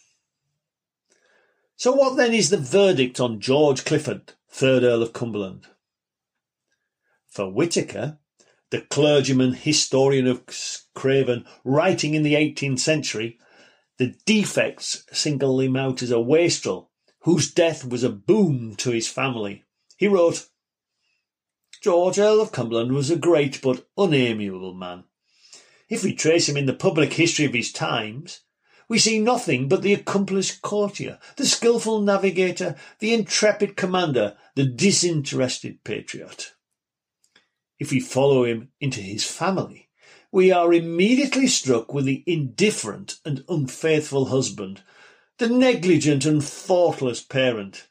So 1.75 1.91
what 1.91 2.15
then 2.15 2.33
is 2.33 2.49
the 2.49 2.57
verdict 2.57 3.19
on 3.19 3.41
George 3.41 3.83
Clifford, 3.85 4.33
3rd 4.51 4.83
Earl 4.83 5.03
of 5.03 5.13
Cumberland? 5.13 5.67
For 7.27 7.51
Whitaker, 7.51 8.19
the 8.73 8.81
clergyman 8.81 9.53
historian 9.53 10.25
of 10.25 10.41
Craven, 10.95 11.45
writing 11.63 12.15
in 12.15 12.23
the 12.23 12.33
18th 12.33 12.79
century, 12.79 13.37
the 13.99 14.15
defects 14.25 15.05
single 15.11 15.59
him 15.59 15.75
out 15.75 16.01
as 16.01 16.09
a 16.09 16.19
wastrel 16.19 16.89
whose 17.19 17.53
death 17.53 17.85
was 17.85 18.03
a 18.03 18.09
boon 18.09 18.73
to 18.77 18.89
his 18.89 19.07
family. 19.07 19.63
He 19.95 20.07
wrote, 20.07 20.47
George 21.83 22.17
Earl 22.17 22.41
of 22.41 22.51
Cumberland 22.51 22.93
was 22.93 23.11
a 23.11 23.15
great 23.15 23.61
but 23.61 23.87
unamiable 23.95 24.73
man. 24.73 25.03
If 25.87 26.03
we 26.03 26.15
trace 26.15 26.49
him 26.49 26.57
in 26.57 26.65
the 26.65 26.73
public 26.73 27.13
history 27.13 27.45
of 27.45 27.53
his 27.53 27.71
times, 27.71 28.39
we 28.89 28.97
see 28.97 29.19
nothing 29.19 29.69
but 29.69 29.83
the 29.83 29.93
accomplished 29.93 30.63
courtier, 30.63 31.19
the 31.37 31.45
skilful 31.45 32.01
navigator, 32.01 32.75
the 32.97 33.13
intrepid 33.13 33.77
commander, 33.77 34.35
the 34.55 34.65
disinterested 34.65 35.83
patriot. 35.83 36.52
If 37.83 37.91
we 37.91 37.99
follow 37.99 38.45
him 38.45 38.69
into 38.79 39.01
his 39.01 39.25
family, 39.25 39.89
we 40.31 40.53
are 40.53 40.73
immediately 40.73 41.47
struck 41.47 41.93
with 41.93 42.05
the 42.05 42.23
indifferent 42.25 43.19
and 43.25 43.43
unfaithful 43.49 44.27
husband, 44.27 44.83
the 45.37 45.49
negligent 45.49 46.23
and 46.23 46.41
thoughtless 46.41 47.21
parent. 47.21 47.89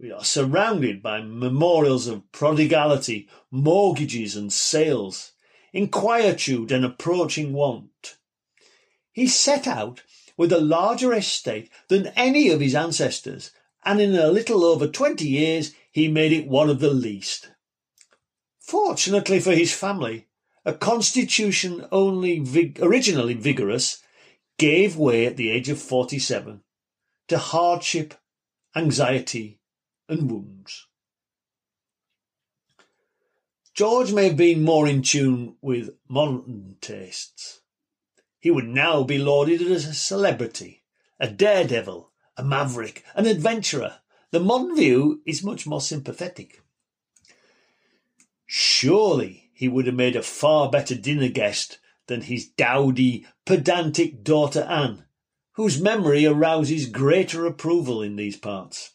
We 0.00 0.10
are 0.10 0.24
surrounded 0.24 1.02
by 1.02 1.20
memorials 1.20 2.06
of 2.06 2.32
prodigality, 2.32 3.28
mortgages 3.50 4.34
and 4.34 4.50
sales, 4.50 5.32
inquietude 5.74 6.72
and 6.72 6.82
approaching 6.82 7.52
want. 7.52 8.16
He 9.12 9.26
set 9.26 9.66
out 9.66 10.04
with 10.38 10.50
a 10.54 10.58
larger 10.58 11.12
estate 11.12 11.68
than 11.88 12.14
any 12.16 12.48
of 12.48 12.60
his 12.60 12.74
ancestors, 12.74 13.50
and 13.84 14.00
in 14.00 14.14
a 14.14 14.28
little 14.28 14.64
over 14.64 14.88
twenty 14.88 15.28
years 15.28 15.74
he 15.92 16.08
made 16.08 16.32
it 16.32 16.48
one 16.48 16.70
of 16.70 16.80
the 16.80 16.94
least. 16.94 17.50
Fortunately 18.66 19.38
for 19.38 19.54
his 19.54 19.72
family, 19.72 20.26
a 20.64 20.74
constitution 20.74 21.86
only 21.92 22.40
vig- 22.40 22.80
originally 22.82 23.34
vigorous 23.34 24.02
gave 24.58 24.96
way 24.96 25.24
at 25.24 25.36
the 25.36 25.50
age 25.50 25.68
of 25.68 25.80
47 25.80 26.62
to 27.28 27.38
hardship, 27.38 28.14
anxiety, 28.74 29.60
and 30.08 30.28
wounds. 30.28 30.88
George 33.72 34.12
may 34.12 34.26
have 34.26 34.36
been 34.36 34.64
more 34.64 34.88
in 34.88 35.02
tune 35.02 35.54
with 35.60 35.90
modern 36.08 36.74
tastes. 36.80 37.60
He 38.40 38.50
would 38.50 38.66
now 38.66 39.04
be 39.04 39.18
lauded 39.18 39.62
as 39.62 39.86
a 39.86 39.94
celebrity, 39.94 40.82
a 41.20 41.28
daredevil, 41.30 42.10
a 42.36 42.42
maverick, 42.42 43.04
an 43.14 43.26
adventurer. 43.26 44.00
The 44.32 44.40
modern 44.40 44.74
view 44.74 45.22
is 45.24 45.44
much 45.44 45.68
more 45.68 45.80
sympathetic. 45.80 46.62
Surely 48.46 49.50
he 49.52 49.68
would 49.68 49.86
have 49.86 49.94
made 49.94 50.16
a 50.16 50.22
far 50.22 50.70
better 50.70 50.94
dinner 50.94 51.28
guest 51.28 51.78
than 52.06 52.22
his 52.22 52.46
dowdy, 52.46 53.26
pedantic 53.44 54.22
daughter 54.22 54.62
Anne, 54.62 55.04
whose 55.54 55.80
memory 55.80 56.24
arouses 56.24 56.86
greater 56.86 57.44
approval 57.46 58.02
in 58.02 58.16
these 58.16 58.36
parts. 58.36 58.92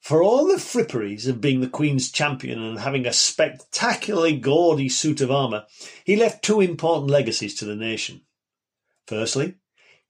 For 0.00 0.22
all 0.22 0.46
the 0.46 0.58
fripperies 0.58 1.28
of 1.28 1.40
being 1.40 1.60
the 1.60 1.68
Queen's 1.68 2.10
champion 2.10 2.60
and 2.60 2.80
having 2.80 3.06
a 3.06 3.12
spectacularly 3.12 4.36
gaudy 4.36 4.88
suit 4.88 5.20
of 5.20 5.30
armour, 5.30 5.66
he 6.04 6.16
left 6.16 6.42
two 6.42 6.60
important 6.60 7.10
legacies 7.10 7.54
to 7.56 7.64
the 7.64 7.76
nation. 7.76 8.22
Firstly, 9.06 9.54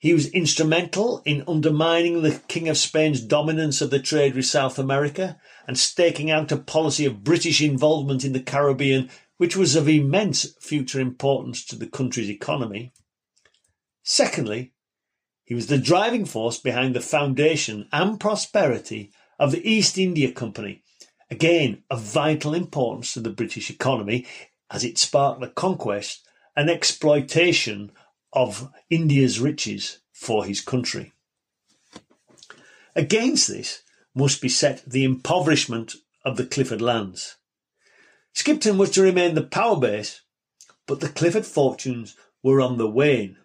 he 0.01 0.15
was 0.15 0.29
instrumental 0.29 1.21
in 1.27 1.45
undermining 1.47 2.23
the 2.23 2.41
King 2.49 2.71
of 2.71 2.79
Spain's 2.79 3.21
dominance 3.21 3.83
of 3.83 3.91
the 3.91 3.99
trade 3.99 4.35
with 4.35 4.47
South 4.47 4.79
America 4.79 5.39
and 5.69 5.79
staking 5.79 6.31
out 6.31 6.51
a 6.51 6.57
policy 6.57 7.05
of 7.05 7.23
British 7.23 7.61
involvement 7.61 8.25
in 8.25 8.33
the 8.33 8.41
Caribbean, 8.41 9.11
which 9.37 9.59
was 9.59 9.77
of 9.77 9.91
immense 9.91 10.55
future 10.59 11.01
importance 11.01 11.67
to 11.67 11.77
the 11.77 11.87
country's 11.87 12.31
economy. 12.31 12.93
Secondly, 14.03 14.73
he 15.45 15.55
was 15.55 15.67
the 15.67 15.77
driving 15.77 16.25
force 16.25 16.59
behind 16.59 16.95
the 16.97 17.01
foundation 17.01 17.87
and 17.93 18.19
prosperity 18.19 19.13
of 19.39 19.53
the 19.53 19.69
East 19.69 19.99
India 19.99 20.33
Company, 20.33 20.83
again 21.31 21.83
of 21.91 22.01
vital 22.01 22.55
importance 22.55 23.13
to 23.13 23.21
the 23.21 23.29
British 23.29 23.69
economy 23.69 24.27
as 24.71 24.83
it 24.83 24.97
sparked 24.97 25.43
the 25.43 25.49
conquest 25.49 26.27
and 26.57 26.71
exploitation 26.71 27.93
of 28.33 28.71
India's 28.89 29.41
riches 29.41 29.99
for 30.13 30.45
his 30.45 30.61
country. 30.61 31.13
Against 32.95 33.49
this 33.49 33.83
must 34.15 34.43
be 34.43 34.49
set 34.49 34.85
the 34.85 35.05
impoverishment 35.05 35.95
of 36.25 36.37
the 36.37 36.47
Clifford 36.47 36.83
lands. 36.83 37.37
Skipton 38.33 38.79
was 38.79 38.91
to 38.91 39.03
remain 39.03 39.35
the 39.35 39.43
power 39.43 39.79
base, 39.79 40.23
but 40.87 41.01
the 41.01 41.09
Clifford 41.09 41.47
fortunes 41.47 42.17
were 42.43 42.61
on 42.61 42.79
the 42.79 42.89
wane. 42.89 43.37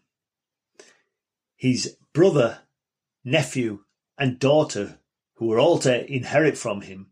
His 1.55 1.97
brother, 2.13 2.59
nephew, 3.23 3.83
and 4.17 4.39
daughter, 4.39 4.99
who 5.35 5.47
were 5.47 5.59
all 5.59 5.79
to 5.79 6.11
inherit 6.11 6.57
from 6.57 6.81
him, 6.81 7.11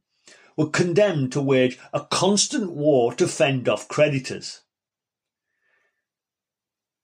were 0.56 0.70
condemned 0.70 1.32
to 1.32 1.42
wage 1.42 1.80
a 1.94 2.06
constant 2.06 2.72
war 2.72 3.14
to 3.14 3.28
fend 3.28 3.68
off 3.68 3.88
creditors. 3.88 4.63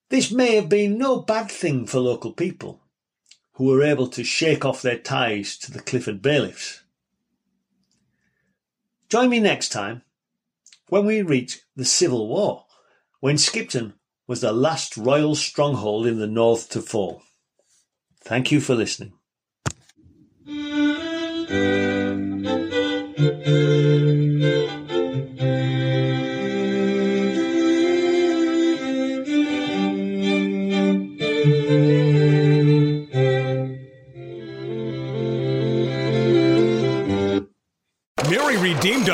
This 0.10 0.32
may 0.32 0.56
have 0.56 0.70
been 0.70 0.98
no 0.98 1.20
bad 1.20 1.52
thing 1.52 1.86
for 1.86 2.00
local 2.00 2.34
people, 2.34 2.82
who 3.54 3.66
were 3.66 3.84
able 3.84 4.08
to 4.08 4.24
shake 4.24 4.66
off 4.66 4.82
their 4.82 4.98
ties 4.98 5.56
to 5.60 5.72
the 5.72 5.80
Clifford 5.80 6.22
bailiffs. 6.22 6.82
Join 9.08 9.30
me 9.30 9.40
next 9.40 9.70
time 9.70 10.02
when 10.88 11.06
we 11.06 11.22
reach 11.22 11.62
the 11.76 11.86
Civil 11.86 12.28
War, 12.28 12.66
when 13.20 13.38
Skipton 13.38 13.94
was 14.26 14.42
the 14.42 14.52
last 14.52 14.98
royal 14.98 15.36
stronghold 15.36 16.08
in 16.08 16.20
the 16.20 16.28
north 16.28 16.70
to 16.70 16.82
fall. 16.82 17.22
Thank 18.24 18.52
you 18.52 18.60
for 18.60 18.76
listening. 18.76 19.14